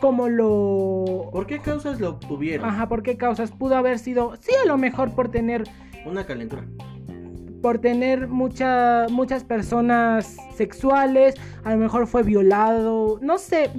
cómo 0.00 0.28
lo... 0.28 1.28
¿Por 1.30 1.46
qué 1.46 1.60
causas 1.60 2.00
lo 2.00 2.10
obtuvieron? 2.10 2.68
Ajá, 2.68 2.88
¿por 2.88 3.02
qué 3.02 3.16
causas? 3.16 3.52
Pudo 3.52 3.76
haber 3.76 3.98
sido, 3.98 4.36
sí, 4.40 4.52
a 4.62 4.66
lo 4.66 4.78
mejor 4.78 5.14
por 5.14 5.30
tener... 5.30 5.64
Una 6.04 6.24
calentura. 6.26 6.64
Por 7.62 7.78
tener 7.78 8.26
mucha, 8.26 9.06
muchas 9.10 9.44
personas 9.44 10.36
sexuales, 10.54 11.34
a 11.62 11.72
lo 11.72 11.76
mejor 11.76 12.06
fue 12.06 12.22
violado, 12.22 13.18
no 13.20 13.36
sé, 13.36 13.70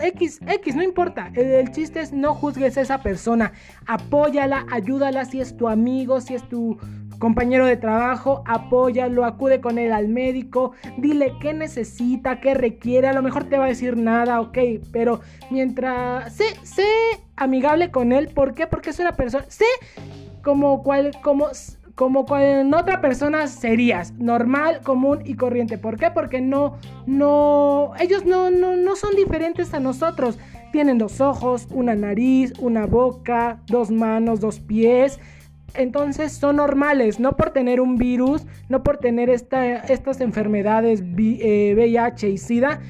X, 0.00 0.40
X, 0.46 0.74
no 0.74 0.82
importa. 0.82 1.30
El, 1.34 1.46
el 1.46 1.70
chiste 1.70 2.00
es 2.00 2.14
no 2.14 2.34
juzgues 2.34 2.78
a 2.78 2.80
esa 2.80 3.02
persona, 3.02 3.52
apóyala, 3.86 4.64
ayúdala 4.72 5.26
si 5.26 5.42
es 5.42 5.54
tu 5.54 5.68
amigo, 5.68 6.22
si 6.22 6.34
es 6.34 6.48
tu, 6.48 6.78
compañero 7.18 7.66
de 7.66 7.76
trabajo, 7.76 8.42
apóyalo, 8.46 9.24
acude 9.24 9.60
con 9.60 9.78
él 9.78 9.92
al 9.92 10.08
médico, 10.08 10.72
dile 10.98 11.34
qué 11.40 11.54
necesita, 11.54 12.40
qué 12.40 12.54
requiere, 12.54 13.08
a 13.08 13.12
lo 13.12 13.22
mejor 13.22 13.44
te 13.44 13.58
va 13.58 13.64
a 13.64 13.68
decir 13.68 13.96
nada, 13.96 14.40
ok, 14.40 14.58
pero 14.92 15.20
mientras 15.50 16.32
sé, 16.34 16.44
sé 16.62 16.86
amigable 17.36 17.90
con 17.90 18.12
él, 18.12 18.28
¿por 18.28 18.54
qué? 18.54 18.66
Porque 18.66 18.90
es 18.90 18.98
una 18.98 19.12
persona, 19.12 19.44
sé 19.48 19.64
como 20.42 20.82
cual, 20.82 21.10
como, 21.22 21.48
como 21.94 22.26
con 22.26 22.72
otra 22.74 23.00
persona 23.00 23.46
serías, 23.48 24.12
normal, 24.12 24.80
común 24.84 25.20
y 25.24 25.34
corriente. 25.34 25.78
¿Por 25.78 25.96
qué? 25.96 26.10
Porque 26.10 26.40
no, 26.40 26.76
no, 27.06 27.92
ellos 27.98 28.24
no, 28.24 28.50
no, 28.50 28.76
no 28.76 28.96
son 28.96 29.16
diferentes 29.16 29.74
a 29.74 29.80
nosotros. 29.80 30.38
Tienen 30.72 30.98
dos 30.98 31.20
ojos, 31.20 31.68
una 31.70 31.94
nariz, 31.94 32.52
una 32.60 32.86
boca, 32.86 33.60
dos 33.66 33.90
manos, 33.90 34.40
dos 34.40 34.60
pies 34.60 35.18
entonces 35.76 36.32
son 36.32 36.56
normales, 36.56 37.20
no 37.20 37.36
por 37.36 37.50
tener 37.50 37.80
un 37.80 37.96
virus, 37.96 38.46
no 38.68 38.82
por 38.82 38.98
tener 38.98 39.30
estas 39.30 40.20
enfermedades 40.20 41.02
VIH 41.02 42.26
eh, 42.26 42.30
y 42.30 42.38
SIDA, 42.38 42.80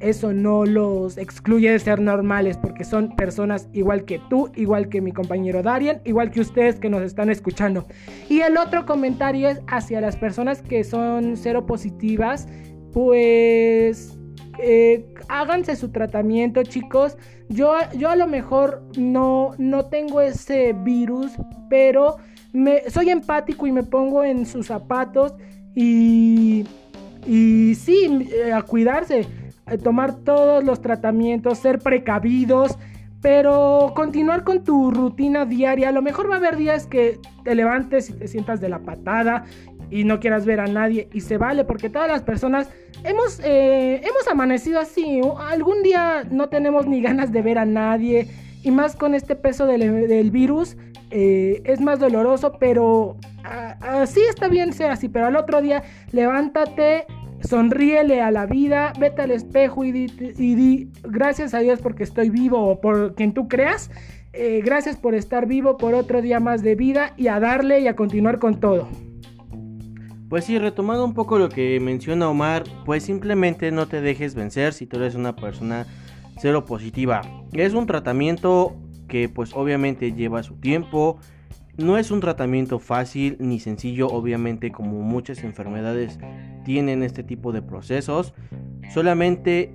eso 0.00 0.32
no 0.32 0.64
los 0.66 1.16
excluye 1.16 1.70
de 1.70 1.78
ser 1.78 2.00
normales, 2.00 2.58
porque 2.58 2.84
son 2.84 3.16
personas 3.16 3.68
igual 3.72 4.04
que 4.04 4.20
tú, 4.28 4.50
igual 4.54 4.88
que 4.88 5.00
mi 5.00 5.12
compañero 5.12 5.62
Darien, 5.62 6.02
igual 6.04 6.30
que 6.30 6.40
ustedes 6.40 6.78
que 6.78 6.90
nos 6.90 7.02
están 7.02 7.30
escuchando. 7.30 7.86
Y 8.28 8.40
el 8.40 8.58
otro 8.58 8.84
comentario 8.84 9.48
es 9.48 9.62
hacia 9.66 10.00
las 10.00 10.16
personas 10.16 10.60
que 10.60 10.84
son 10.84 11.36
cero 11.36 11.64
positivas, 11.64 12.48
pues 12.92 14.18
eh, 14.58 15.06
háganse 15.28 15.76
su 15.76 15.90
tratamiento, 15.90 16.62
chicos. 16.62 17.16
Yo, 17.48 17.74
yo 17.96 18.10
a 18.10 18.16
lo 18.16 18.26
mejor 18.26 18.82
no, 18.98 19.52
no 19.58 19.86
tengo 19.86 20.20
ese 20.20 20.72
virus, 20.72 21.32
pero 21.68 22.16
me, 22.54 22.88
soy 22.88 23.10
empático 23.10 23.66
y 23.66 23.72
me 23.72 23.82
pongo 23.82 24.22
en 24.24 24.46
sus 24.46 24.68
zapatos 24.68 25.34
y, 25.74 26.64
y 27.26 27.74
sí, 27.74 28.28
eh, 28.32 28.52
a 28.52 28.62
cuidarse, 28.62 29.26
a 29.66 29.76
tomar 29.76 30.14
todos 30.14 30.62
los 30.62 30.80
tratamientos, 30.80 31.58
ser 31.58 31.80
precavidos, 31.80 32.78
pero 33.20 33.92
continuar 33.96 34.44
con 34.44 34.62
tu 34.62 34.92
rutina 34.92 35.44
diaria. 35.44 35.88
A 35.88 35.92
lo 35.92 36.00
mejor 36.00 36.30
va 36.30 36.34
a 36.34 36.38
haber 36.38 36.56
días 36.56 36.86
que 36.86 37.18
te 37.42 37.54
levantes 37.56 38.08
y 38.08 38.12
te 38.12 38.28
sientas 38.28 38.60
de 38.60 38.68
la 38.68 38.78
patada 38.78 39.44
y 39.90 40.04
no 40.04 40.20
quieras 40.20 40.46
ver 40.46 40.60
a 40.60 40.66
nadie 40.66 41.08
y 41.12 41.22
se 41.22 41.38
vale 41.38 41.64
porque 41.64 41.90
todas 41.90 42.08
las 42.08 42.22
personas 42.22 42.70
hemos, 43.02 43.40
eh, 43.40 44.00
hemos 44.04 44.28
amanecido 44.30 44.78
así. 44.78 45.20
Algún 45.50 45.82
día 45.82 46.24
no 46.30 46.48
tenemos 46.48 46.86
ni 46.86 47.02
ganas 47.02 47.32
de 47.32 47.42
ver 47.42 47.58
a 47.58 47.64
nadie 47.64 48.28
y 48.64 48.70
más 48.70 48.96
con 48.96 49.14
este 49.14 49.36
peso 49.36 49.66
del, 49.66 50.30
virus 50.30 50.76
eh, 51.10 51.60
es 51.64 51.80
más 51.80 52.00
doloroso, 52.00 52.56
pero 52.58 53.16
así 53.80 54.20
está 54.28 54.48
bien 54.48 54.72
sea 54.72 54.92
así, 54.92 55.08
pero 55.08 55.26
al 55.26 55.36
otro 55.36 55.60
día 55.60 55.82
levántate, 56.12 57.04
sonríele 57.42 58.22
a 58.22 58.30
la 58.30 58.46
vida, 58.46 58.94
vete 58.98 59.22
al 59.22 59.30
espejo 59.30 59.84
y 59.84 59.92
di, 59.92 60.90
gracias 61.02 61.52
a 61.52 61.58
Dios 61.58 61.80
porque 61.80 62.04
estoy 62.04 62.30
vivo 62.30 62.66
o 62.66 62.80
por 62.80 63.14
quien 63.14 63.34
tú 63.34 63.48
creas. 63.48 63.90
Eh, 64.32 64.62
gracias 64.64 64.96
por 64.96 65.14
estar 65.14 65.46
vivo 65.46 65.76
por 65.76 65.94
otro 65.94 66.20
día 66.20 66.40
más 66.40 66.62
de 66.62 66.74
vida 66.74 67.12
y 67.16 67.28
a 67.28 67.38
darle 67.38 67.80
y 67.80 67.86
a 67.86 67.94
continuar 67.94 68.40
con 68.40 68.58
todo. 68.58 68.88
Pues 70.28 70.46
sí, 70.46 70.58
retomando 70.58 71.04
un 71.04 71.14
poco 71.14 71.38
lo 71.38 71.50
que 71.50 71.78
menciona 71.78 72.28
Omar, 72.28 72.64
pues 72.84 73.04
simplemente 73.04 73.70
no 73.70 73.86
te 73.86 74.00
dejes 74.00 74.34
vencer 74.34 74.72
si 74.72 74.86
tú 74.86 74.96
eres 74.96 75.14
una 75.14 75.36
persona 75.36 75.86
cero 76.38 76.64
positiva. 76.64 77.22
Es 77.52 77.74
un 77.74 77.86
tratamiento 77.86 78.76
que 79.08 79.28
pues 79.28 79.52
obviamente 79.54 80.12
lleva 80.12 80.42
su 80.42 80.54
tiempo. 80.56 81.18
No 81.76 81.98
es 81.98 82.10
un 82.10 82.20
tratamiento 82.20 82.78
fácil 82.78 83.36
ni 83.40 83.58
sencillo, 83.60 84.06
obviamente 84.08 84.70
como 84.70 85.00
muchas 85.00 85.42
enfermedades 85.42 86.18
tienen 86.64 87.02
este 87.02 87.22
tipo 87.22 87.52
de 87.52 87.62
procesos. 87.62 88.32
Solamente 88.92 89.74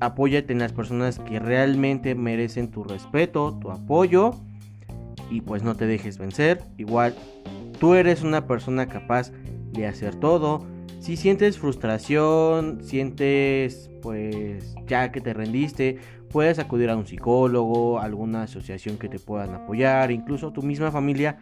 apóyate 0.00 0.52
en 0.52 0.58
las 0.58 0.72
personas 0.72 1.18
que 1.18 1.38
realmente 1.38 2.14
merecen 2.14 2.70
tu 2.70 2.84
respeto, 2.84 3.58
tu 3.60 3.70
apoyo 3.70 4.32
y 5.30 5.42
pues 5.42 5.62
no 5.62 5.74
te 5.74 5.86
dejes 5.86 6.18
vencer. 6.18 6.62
Igual 6.78 7.14
tú 7.78 7.94
eres 7.94 8.22
una 8.22 8.46
persona 8.46 8.86
capaz 8.86 9.32
de 9.72 9.86
hacer 9.86 10.16
todo 10.16 10.66
si 11.00 11.16
sientes 11.16 11.58
frustración, 11.58 12.80
sientes 12.82 13.90
pues 14.02 14.74
ya 14.86 15.10
que 15.10 15.20
te 15.20 15.32
rendiste, 15.32 15.98
puedes 16.30 16.58
acudir 16.58 16.90
a 16.90 16.96
un 16.96 17.06
psicólogo, 17.06 17.98
alguna 17.98 18.44
asociación 18.44 18.98
que 18.98 19.08
te 19.08 19.18
puedan 19.18 19.54
apoyar, 19.54 20.10
incluso 20.10 20.52
tu 20.52 20.62
misma 20.62 20.90
familia. 20.90 21.38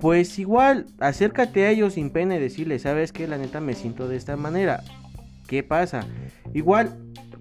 Pues 0.00 0.38
igual, 0.38 0.86
acércate 1.00 1.64
a 1.64 1.70
ellos 1.70 1.94
sin 1.94 2.10
pena 2.10 2.36
y 2.36 2.40
decirles, 2.40 2.82
¿sabes 2.82 3.12
qué? 3.12 3.26
La 3.26 3.38
neta 3.38 3.60
me 3.60 3.74
siento 3.74 4.08
de 4.08 4.16
esta 4.16 4.36
manera. 4.36 4.82
¿Qué 5.46 5.62
pasa? 5.62 6.00
Igual, 6.52 6.96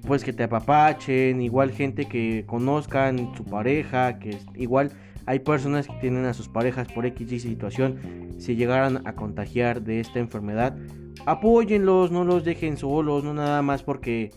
pues 0.07 0.23
que 0.23 0.33
te 0.33 0.43
apapachen, 0.43 1.41
igual 1.41 1.71
gente 1.71 2.05
que 2.05 2.45
conozcan 2.47 3.31
su 3.35 3.43
pareja, 3.43 4.19
que 4.19 4.37
igual 4.55 4.91
hay 5.25 5.39
personas 5.39 5.87
que 5.87 5.95
tienen 5.99 6.25
a 6.25 6.33
sus 6.33 6.47
parejas 6.47 6.87
por 6.87 7.05
X 7.05 7.41
situación, 7.41 7.97
si 8.37 8.55
llegaran 8.55 9.05
a 9.05 9.13
contagiar 9.13 9.81
de 9.81 9.99
esta 9.99 10.19
enfermedad, 10.19 10.75
apóyenlos, 11.25 12.11
no 12.11 12.23
los 12.23 12.43
dejen 12.43 12.77
solos, 12.77 13.23
no 13.23 13.33
nada 13.33 13.61
más 13.61 13.83
porque 13.83 14.31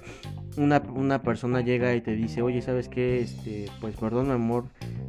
una, 0.56 1.22
persona 1.22 1.60
llega 1.60 1.94
y 1.94 2.00
te 2.00 2.14
dice, 2.14 2.42
oye, 2.42 2.60
¿sabes 2.62 2.88
qué? 2.88 3.20
Este, 3.20 3.66
pues 3.80 3.96
perdón, 3.96 4.30
amor, 4.30 4.64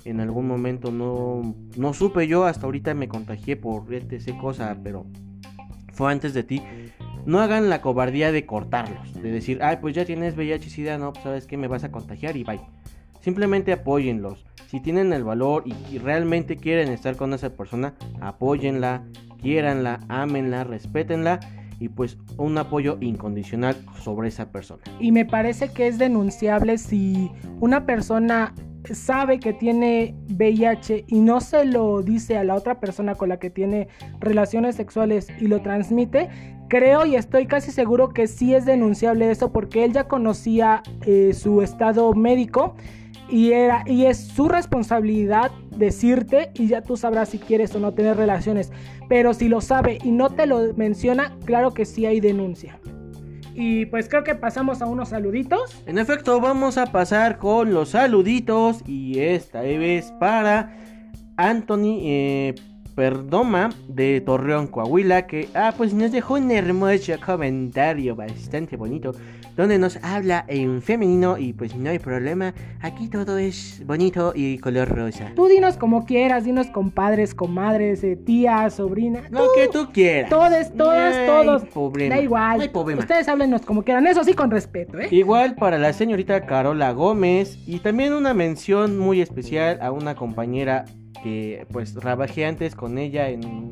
en 0.05 0.19
algún 0.19 0.47
momento 0.47 0.91
no, 0.91 1.55
no 1.75 1.93
supe 1.93 2.27
yo, 2.27 2.45
hasta 2.45 2.65
ahorita 2.65 2.93
me 2.93 3.07
contagié 3.07 3.55
por 3.55 3.91
esa 3.93 4.37
cosa, 4.37 4.77
pero 4.83 5.05
fue 5.93 6.11
antes 6.11 6.33
de 6.33 6.43
ti. 6.43 6.61
No 7.25 7.39
hagan 7.39 7.69
la 7.69 7.81
cobardía 7.81 8.31
de 8.31 8.45
cortarlos, 8.45 9.13
de 9.13 9.31
decir, 9.31 9.59
ay, 9.61 9.77
pues 9.79 9.95
ya 9.95 10.05
tienes 10.05 10.35
VIH, 10.35 10.69
SIDA, 10.69 10.97
no, 10.97 11.13
pues 11.13 11.23
sabes 11.23 11.45
que 11.45 11.57
me 11.57 11.67
vas 11.67 11.83
a 11.83 11.91
contagiar 11.91 12.35
y 12.35 12.43
bye. 12.43 12.61
Simplemente 13.19 13.71
apóyenlos. 13.71 14.45
Si 14.67 14.79
tienen 14.79 15.13
el 15.13 15.23
valor 15.23 15.63
y, 15.65 15.75
y 15.93 15.99
realmente 15.99 16.57
quieren 16.57 16.87
estar 16.89 17.17
con 17.17 17.33
esa 17.33 17.51
persona, 17.51 17.93
apóyenla, 18.21 19.03
quiéranla, 19.39 19.99
ámenla, 20.07 20.63
respétenla 20.63 21.39
y 21.81 21.89
pues 21.89 22.17
un 22.37 22.57
apoyo 22.59 22.97
incondicional 23.01 23.75
sobre 23.99 24.29
esa 24.29 24.51
persona. 24.51 24.83
Y 24.99 25.11
me 25.11 25.25
parece 25.25 25.69
que 25.69 25.87
es 25.87 25.97
denunciable 25.97 26.77
si 26.77 27.31
una 27.59 27.87
persona 27.87 28.53
sabe 28.93 29.39
que 29.39 29.51
tiene 29.51 30.15
VIH 30.29 31.05
y 31.07 31.19
no 31.19 31.41
se 31.41 31.65
lo 31.65 32.03
dice 32.03 32.37
a 32.37 32.43
la 32.43 32.53
otra 32.53 32.79
persona 32.79 33.15
con 33.15 33.29
la 33.29 33.39
que 33.39 33.49
tiene 33.49 33.87
relaciones 34.19 34.75
sexuales 34.75 35.27
y 35.39 35.47
lo 35.47 35.61
transmite, 35.61 36.29
creo 36.67 37.05
y 37.05 37.15
estoy 37.15 37.47
casi 37.47 37.71
seguro 37.71 38.09
que 38.09 38.27
sí 38.27 38.53
es 38.53 38.65
denunciable 38.65 39.31
eso 39.31 39.51
porque 39.51 39.83
él 39.83 39.91
ya 39.91 40.07
conocía 40.07 40.83
eh, 41.05 41.33
su 41.33 41.63
estado 41.63 42.13
médico 42.13 42.75
y, 43.27 43.53
era, 43.53 43.83
y 43.87 44.05
es 44.05 44.17
su 44.17 44.49
responsabilidad 44.49 45.51
decirte 45.81 46.51
y 46.53 46.67
ya 46.67 46.81
tú 46.81 46.95
sabrás 46.95 47.27
si 47.27 47.39
quieres 47.39 47.75
o 47.75 47.79
no 47.79 47.93
tener 47.93 48.15
relaciones. 48.15 48.71
Pero 49.09 49.33
si 49.33 49.49
lo 49.49 49.59
sabe 49.59 49.97
y 50.01 50.11
no 50.11 50.29
te 50.29 50.45
lo 50.45 50.73
menciona, 50.75 51.35
claro 51.43 51.73
que 51.73 51.83
sí 51.83 52.05
hay 52.05 52.21
denuncia. 52.21 52.79
Y 53.53 53.85
pues 53.87 54.07
creo 54.07 54.23
que 54.23 54.35
pasamos 54.35 54.81
a 54.81 54.85
unos 54.85 55.09
saluditos. 55.09 55.83
En 55.85 55.97
efecto, 55.97 56.39
vamos 56.39 56.77
a 56.77 56.85
pasar 56.85 57.37
con 57.37 57.73
los 57.73 57.89
saluditos 57.89 58.81
y 58.87 59.19
esta 59.19 59.61
vez 59.61 60.13
para 60.19 60.77
Anthony 61.35 61.99
eh, 62.01 62.55
Perdoma 62.95 63.69
de 63.87 64.21
Torreón, 64.21 64.67
Coahuila, 64.67 65.27
que 65.27 65.49
ah, 65.55 65.73
pues 65.75 65.93
nos 65.93 66.11
dejó 66.11 66.35
un 66.35 66.51
hermoso 66.51 67.13
comentario 67.25 68.15
bastante 68.15 68.75
bonito 68.77 69.13
donde 69.55 69.77
nos 69.77 69.97
habla 70.03 70.45
en 70.47 70.81
femenino 70.81 71.37
y 71.37 71.53
pues 71.53 71.75
no 71.75 71.89
hay 71.89 71.99
problema, 71.99 72.53
aquí 72.79 73.07
todo 73.07 73.37
es 73.37 73.83
bonito 73.85 74.31
y 74.35 74.57
color 74.57 74.89
rosa. 74.89 75.31
Tú 75.35 75.47
dinos 75.47 75.77
como 75.77 76.05
quieras, 76.05 76.45
dinos 76.45 76.67
compadres, 76.67 77.35
comadres, 77.35 78.03
eh, 78.03 78.15
tías, 78.15 78.75
sobrinas. 78.75 79.29
Lo 79.29 79.47
que 79.55 79.67
tú 79.67 79.89
quieras. 79.91 80.29
Todos, 80.29 80.73
todas, 80.75 81.15
No 81.27 81.43
todos. 81.43 81.65
problema. 81.65 82.15
Da 82.15 82.21
igual. 82.21 82.57
No 82.57 82.63
hay 82.63 82.69
problema. 82.69 83.01
Ustedes 83.01 83.27
háblenos 83.27 83.61
como 83.61 83.83
quieran, 83.83 84.07
eso 84.07 84.23
sí 84.23 84.33
con 84.33 84.51
respeto, 84.51 84.99
¿eh? 84.99 85.07
Igual 85.11 85.55
para 85.55 85.77
la 85.77 85.93
señorita 85.93 86.45
Carola 86.45 86.91
Gómez 86.91 87.57
y 87.67 87.79
también 87.79 88.13
una 88.13 88.33
mención 88.33 88.97
muy 88.97 89.21
especial 89.21 89.79
a 89.81 89.91
una 89.91 90.15
compañera 90.15 90.85
que 91.23 91.65
pues 91.71 91.93
trabajé 91.93 92.45
antes 92.45 92.75
con 92.75 92.97
ella 92.97 93.29
en, 93.29 93.69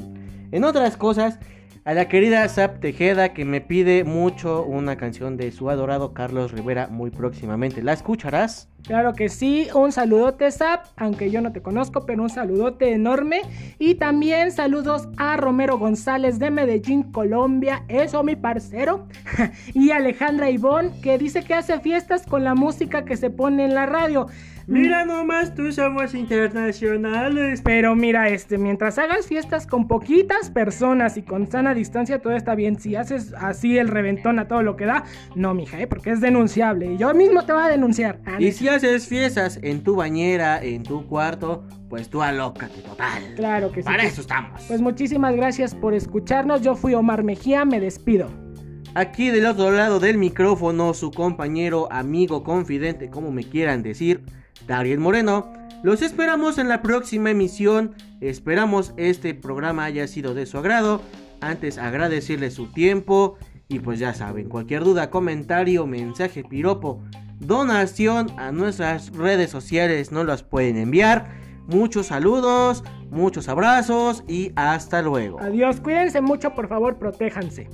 en 0.52 0.64
otras 0.64 0.98
cosas. 0.98 1.40
A 1.86 1.94
la 1.94 2.08
querida 2.08 2.48
Zap 2.50 2.82
Tejeda 2.82 3.34
que 3.34 3.46
me 3.46 3.62
pide 3.62 4.04
mucho 4.04 4.64
una 4.64 4.98
canción 4.98 5.38
de 5.38 5.52
su 5.52 5.70
adorado 5.70 6.14
Carlos 6.14 6.52
Rivera 6.52 6.88
muy 6.88 7.10
próximamente. 7.10 7.82
¿La 7.82 7.94
escucharás? 7.94 8.70
Claro 8.84 9.14
que 9.14 9.30
sí, 9.30 9.68
un 9.74 9.92
saludote 9.92 10.52
Zap, 10.52 10.86
aunque 10.98 11.32
yo 11.32 11.42
no 11.42 11.52
te 11.52 11.62
conozco, 11.62 12.06
pero 12.06 12.22
un 12.24 12.30
saludote 12.30 12.94
enorme. 12.94 13.42
Y 13.80 13.96
también 13.96 14.52
saludos 14.52 15.08
a 15.18 15.38
Romero 15.38 15.78
González 15.78 16.38
de 16.38 16.52
Medellín, 16.52 17.04
Colombia, 17.12 17.84
eso 17.88 18.24
mi 18.24 18.36
parcero. 18.36 19.08
y 19.74 19.92
Alejandra 19.92 20.50
Ivón, 20.50 20.92
que 21.02 21.18
dice 21.18 21.44
que 21.44 21.54
hace 21.54 21.80
fiestas 21.80 22.26
con 22.26 22.44
la 22.44 22.56
música 22.56 23.06
que 23.06 23.18
se 23.18 23.30
pone 23.30 23.66
en 23.66 23.74
la 23.74 23.86
radio. 23.86 24.28
Mira 24.70 25.04
nomás, 25.04 25.56
tú 25.56 25.72
somos 25.72 26.14
internacionales. 26.14 27.62
Pero 27.64 27.96
mira, 27.96 28.30
este, 28.30 28.58
mientras 28.58 29.00
hagas 29.00 29.26
fiestas 29.26 29.66
con 29.66 29.88
poquitas 29.88 30.52
personas 30.52 31.18
y 31.18 31.24
con 31.24 31.48
sana 31.50 31.74
distancia, 31.74 32.20
todo 32.20 32.34
está 32.34 32.54
bien. 32.54 32.80
Si 32.80 32.96
haces 32.96 33.34
así 33.38 33.78
el 33.80 33.88
reventón 33.88 34.38
a 34.38 34.48
todo 34.48 34.62
lo 34.62 34.76
que 34.76 34.86
da, 34.86 35.06
no, 35.36 35.56
mija, 35.56 35.80
¿eh? 35.80 35.88
porque 35.88 36.12
es 36.12 36.22
denunciable. 36.22 36.94
Y 36.94 36.98
yo 36.98 37.14
mismo 37.16 37.44
te 37.46 37.54
voy 37.54 37.64
a 37.64 37.68
denunciar. 37.68 38.20
Ah, 38.26 38.40
Y 38.40 38.52
si 38.52 38.68
haces 38.68 39.08
fiestas 39.08 39.60
en 39.64 39.84
tu 39.84 39.96
bañera, 39.96 40.64
en 40.64 40.84
tu 40.84 41.08
cuarto, 41.08 41.64
pues 41.90 42.10
tú 42.10 42.22
alócate 42.22 42.82
total. 42.82 43.24
Claro 43.36 43.72
que 43.72 43.82
sí. 43.82 43.86
Para 43.86 44.04
eso 44.04 44.22
estamos. 44.22 44.64
Pues 44.68 44.82
muchísimas 44.82 45.36
gracias 45.36 45.74
por 45.74 45.96
escucharnos. 45.96 46.62
Yo 46.62 46.76
fui 46.76 46.94
Omar 46.94 47.24
Mejía, 47.24 47.66
me 47.66 47.80
despido. 47.80 48.30
Aquí 48.96 49.30
del 49.30 49.46
otro 49.46 49.72
lado 49.72 50.00
del 50.00 50.18
micrófono, 50.18 50.96
su 50.96 51.12
compañero, 51.12 51.88
amigo, 51.92 52.44
confidente, 52.44 53.10
como 53.10 53.32
me 53.32 53.44
quieran 53.44 53.84
decir, 53.84 54.24
Dariel 54.68 55.00
Moreno. 55.00 55.54
Los 55.84 56.02
esperamos 56.02 56.58
en 56.58 56.68
la 56.68 56.82
próxima 56.82 57.30
emisión. 57.30 57.94
Esperamos 58.20 58.94
este 58.98 59.36
programa 59.36 59.86
haya 59.86 60.08
sido 60.08 60.34
de 60.34 60.48
su 60.48 60.58
agrado. 60.58 61.02
Antes 61.40 61.78
agradecerle 61.78 62.50
su 62.50 62.68
tiempo. 62.68 63.38
Y 63.68 63.80
pues 63.80 64.00
ya 64.00 64.16
saben, 64.16 64.50
cualquier 64.50 64.84
duda, 64.84 65.12
comentario, 65.12 65.86
mensaje, 65.86 66.44
piropo, 66.44 67.04
donación 67.40 68.32
a 68.38 68.52
nuestras 68.52 69.12
redes 69.12 69.52
sociales 69.52 70.12
nos 70.12 70.26
las 70.26 70.42
pueden 70.42 70.78
enviar. 70.78 71.28
Muchos 71.68 72.08
saludos, 72.08 72.84
muchos 73.12 73.48
abrazos 73.48 74.24
y 74.28 74.52
hasta 74.56 75.04
luego. 75.04 75.40
Adiós, 75.40 75.80
cuídense 75.80 76.20
mucho, 76.20 76.56
por 76.56 76.68
favor, 76.68 76.98
protéjanse. 76.98 77.70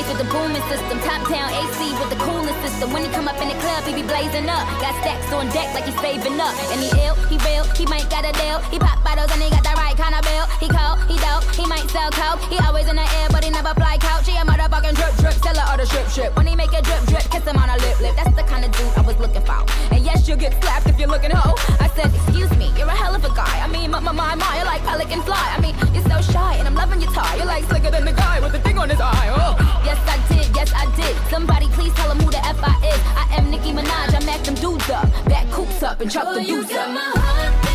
Boys 0.00 0.08
with 0.08 0.18
the 0.18 0.32
booming 0.32 0.62
system. 0.68 0.98
Top 1.00 1.28
down 1.28 1.50
AC 1.52 1.92
with 1.98 2.10
the 2.10 2.16
cooling 2.16 2.54
system. 2.62 2.92
When 2.92 3.04
he 3.04 3.10
come 3.10 3.28
up 3.28 3.40
in 3.40 3.48
the 3.48 3.58
club, 3.60 3.84
he 3.84 3.94
be 3.94 4.02
blazing 4.02 4.48
up. 4.48 4.64
Got 4.80 4.94
stacks 5.00 5.32
on 5.32 5.48
deck 5.50 5.74
like 5.74 5.84
he's 5.84 5.98
saving 6.00 6.40
up. 6.40 6.54
And 6.72 6.80
he 6.80 6.90
ill, 7.04 7.14
he 7.28 7.36
real, 7.44 7.64
he 7.76 7.86
might 7.86 8.08
got 8.10 8.24
a 8.24 8.32
deal. 8.32 8.58
He 8.70 8.78
pop 8.78 9.02
bottles 9.04 9.30
and 9.32 9.42
he 9.42 9.50
got 9.50 9.62
the 9.62 9.74
right 9.76 9.96
kind 9.96 10.14
of 10.14 10.22
bill. 10.22 10.46
He 10.60 10.68
cold, 10.68 10.98
he 11.08 11.16
dope, 11.20 11.44
he 11.54 11.66
might 11.66 11.88
sell 11.90 12.10
coke. 12.10 12.40
He 12.48 12.58
always 12.58 12.88
in 12.88 12.96
the 12.96 13.08
air, 13.20 13.28
but 13.30 13.44
he 13.44 13.50
never 13.50 13.74
fly 13.74 13.98
couch. 13.98 14.28
He 14.28 14.36
a 14.36 14.44
motherfucking 14.44 14.96
drip 14.96 15.14
drip, 15.20 15.36
seller 15.44 15.64
or 15.70 15.76
the 15.76 15.86
strip 15.86 16.08
strip. 16.08 16.36
When 16.36 16.46
he 16.46 16.54
make 16.56 16.72
a 16.72 16.82
drip 16.82 17.04
drip, 17.06 17.24
kiss 17.30 17.44
him 17.44 17.56
on 17.56 17.68
a 17.68 17.76
lip 17.76 18.00
lip. 18.00 18.14
That's 18.16 18.34
the 18.34 18.44
kind 18.44 18.64
of 18.64 18.72
dude 18.72 18.92
I 18.96 19.02
was 19.02 19.18
looking 19.18 19.44
for. 19.44 19.60
And 19.92 20.04
yes, 20.04 20.28
you'll 20.28 20.40
get 20.40 20.56
slapped 20.62 20.88
if 20.88 20.98
you're 20.98 21.12
looking 21.12 21.30
hoe. 21.30 21.56
I 21.80 21.88
said, 21.94 22.12
excuse 22.14 22.50
me, 22.56 22.72
you're 22.76 22.88
a 22.88 22.96
hell 22.96 23.14
of 23.14 23.24
a 23.24 23.32
guy. 23.34 23.56
I 23.60 23.68
mean, 23.68 23.90
my 23.90 24.00
my 24.00 24.12
my, 24.12 24.34
my 24.34 24.56
you're 24.56 24.66
like 24.66 24.82
pelican 24.82 25.22
fly. 25.22 25.46
I 25.56 25.60
mean, 25.60 25.74
you're 25.92 26.08
so 26.08 26.18
shy, 26.32 26.56
and 26.56 26.66
I'm 26.66 26.74
loving 26.74 27.00
your 27.00 27.12
tie. 27.12 27.36
You're 27.36 27.46
like 27.46 27.64
slicker 27.64 27.90
than 27.90 28.04
the 28.04 28.12
guy 28.12 28.40
with 28.40 28.52
the 28.52 28.60
thing 28.60 28.78
on 28.78 28.88
his 28.88 29.00
eye. 29.00 29.28
Oh. 29.36 29.80
Yes, 29.90 30.06
I 30.06 30.28
did, 30.28 30.56
yes, 30.56 30.72
I 30.72 30.86
did. 30.94 31.16
Somebody 31.28 31.66
please 31.70 31.92
tell 31.94 32.12
him 32.12 32.18
who 32.20 32.30
the 32.30 32.38
F 32.46 32.60
I 32.62 32.76
is. 32.94 33.00
I 33.16 33.26
am 33.36 33.50
Nicki 33.50 33.72
Minaj, 33.72 34.14
I 34.14 34.24
mac 34.24 34.40
them 34.44 34.54
dudes 34.54 34.88
up. 34.88 35.10
Back 35.24 35.50
coops 35.50 35.82
up 35.82 36.00
and 36.00 36.08
chuck 36.08 36.32
the 36.32 36.44
dudes 36.44 36.70
up. 36.72 37.69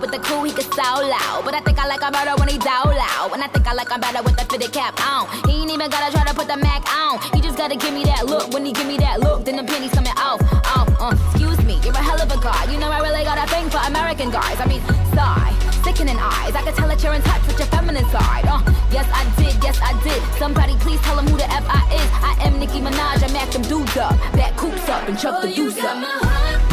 With 0.00 0.10
the 0.10 0.18
crew, 0.18 0.42
he 0.42 0.52
can 0.52 0.66
so 0.72 0.82
loud. 0.82 1.42
But 1.44 1.54
I 1.54 1.60
think 1.60 1.78
I 1.78 1.86
like 1.86 2.02
him 2.02 2.10
better 2.12 2.34
when 2.40 2.48
he 2.48 2.58
down 2.58 2.90
loud. 2.90 3.30
And 3.32 3.42
I 3.42 3.46
think 3.46 3.66
I 3.66 3.74
like 3.74 3.90
him 3.90 4.00
better 4.00 4.22
with 4.22 4.36
the 4.36 4.44
fitted 4.44 4.72
cap 4.72 4.98
on. 5.06 5.28
He 5.46 5.62
ain't 5.62 5.70
even 5.70 5.90
gotta 5.90 6.10
try 6.10 6.24
to 6.24 6.34
put 6.34 6.48
the 6.48 6.56
Mac 6.56 6.82
on. 6.90 7.20
He 7.34 7.40
just 7.40 7.56
gotta 7.56 7.76
give 7.76 7.94
me 7.94 8.02
that 8.04 8.26
look. 8.26 8.52
When 8.52 8.64
he 8.64 8.72
give 8.72 8.86
me 8.86 8.96
that 8.98 9.20
look, 9.20 9.44
then 9.44 9.56
the 9.56 9.64
pennies 9.64 9.92
coming 9.92 10.12
off. 10.16 10.42
Off, 10.74 10.88
uh, 10.98 11.14
excuse 11.14 11.62
me, 11.64 11.78
you're 11.84 11.94
a 11.94 12.02
hell 12.02 12.20
of 12.20 12.30
a 12.30 12.40
guy. 12.42 12.72
You 12.72 12.78
know 12.78 12.90
I 12.90 12.98
really 13.00 13.22
got 13.22 13.38
a 13.38 13.46
thing 13.46 13.70
for 13.70 13.78
American 13.86 14.30
guys. 14.30 14.58
I 14.58 14.66
mean, 14.66 14.82
sigh, 15.14 15.54
sickening 15.84 16.18
eyes. 16.18 16.54
I 16.54 16.62
can 16.62 16.74
tell 16.74 16.88
that 16.88 17.02
you're 17.02 17.14
in 17.14 17.22
touch 17.22 17.46
with 17.46 17.58
your 17.58 17.68
feminine 17.68 18.08
side. 18.10 18.46
Uh, 18.50 18.62
yes 18.90 19.06
I 19.14 19.22
did, 19.38 19.54
yes 19.62 19.78
I 19.78 19.94
did. 20.02 20.20
Somebody 20.38 20.74
please 20.82 21.00
tell 21.02 21.18
him 21.18 21.28
who 21.28 21.36
the 21.36 21.46
F 21.46 21.64
I 21.68 21.86
is. 21.94 22.10
I 22.26 22.34
am 22.42 22.58
Nicki 22.58 22.80
Minaj, 22.80 23.22
I 23.22 23.30
mac 23.32 23.50
them 23.54 23.62
dudes 23.62 23.96
up. 23.96 24.18
Back 24.34 24.56
coops 24.56 24.88
up 24.88 25.06
and 25.08 25.18
chuck 25.18 25.42
the 25.42 25.54
deuce 25.54 25.78
up. 25.78 26.69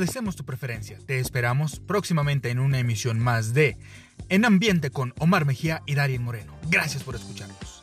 Agradecemos 0.00 0.34
tu 0.34 0.44
preferencia. 0.44 0.96
Te 1.04 1.20
esperamos 1.20 1.78
próximamente 1.78 2.48
en 2.48 2.58
una 2.58 2.78
emisión 2.78 3.20
más 3.20 3.52
de 3.52 3.76
En 4.30 4.46
Ambiente 4.46 4.90
con 4.90 5.12
Omar 5.18 5.44
Mejía 5.44 5.82
y 5.84 5.94
Darien 5.94 6.22
Moreno. 6.22 6.54
Gracias 6.70 7.02
por 7.02 7.16
escucharnos. 7.16 7.79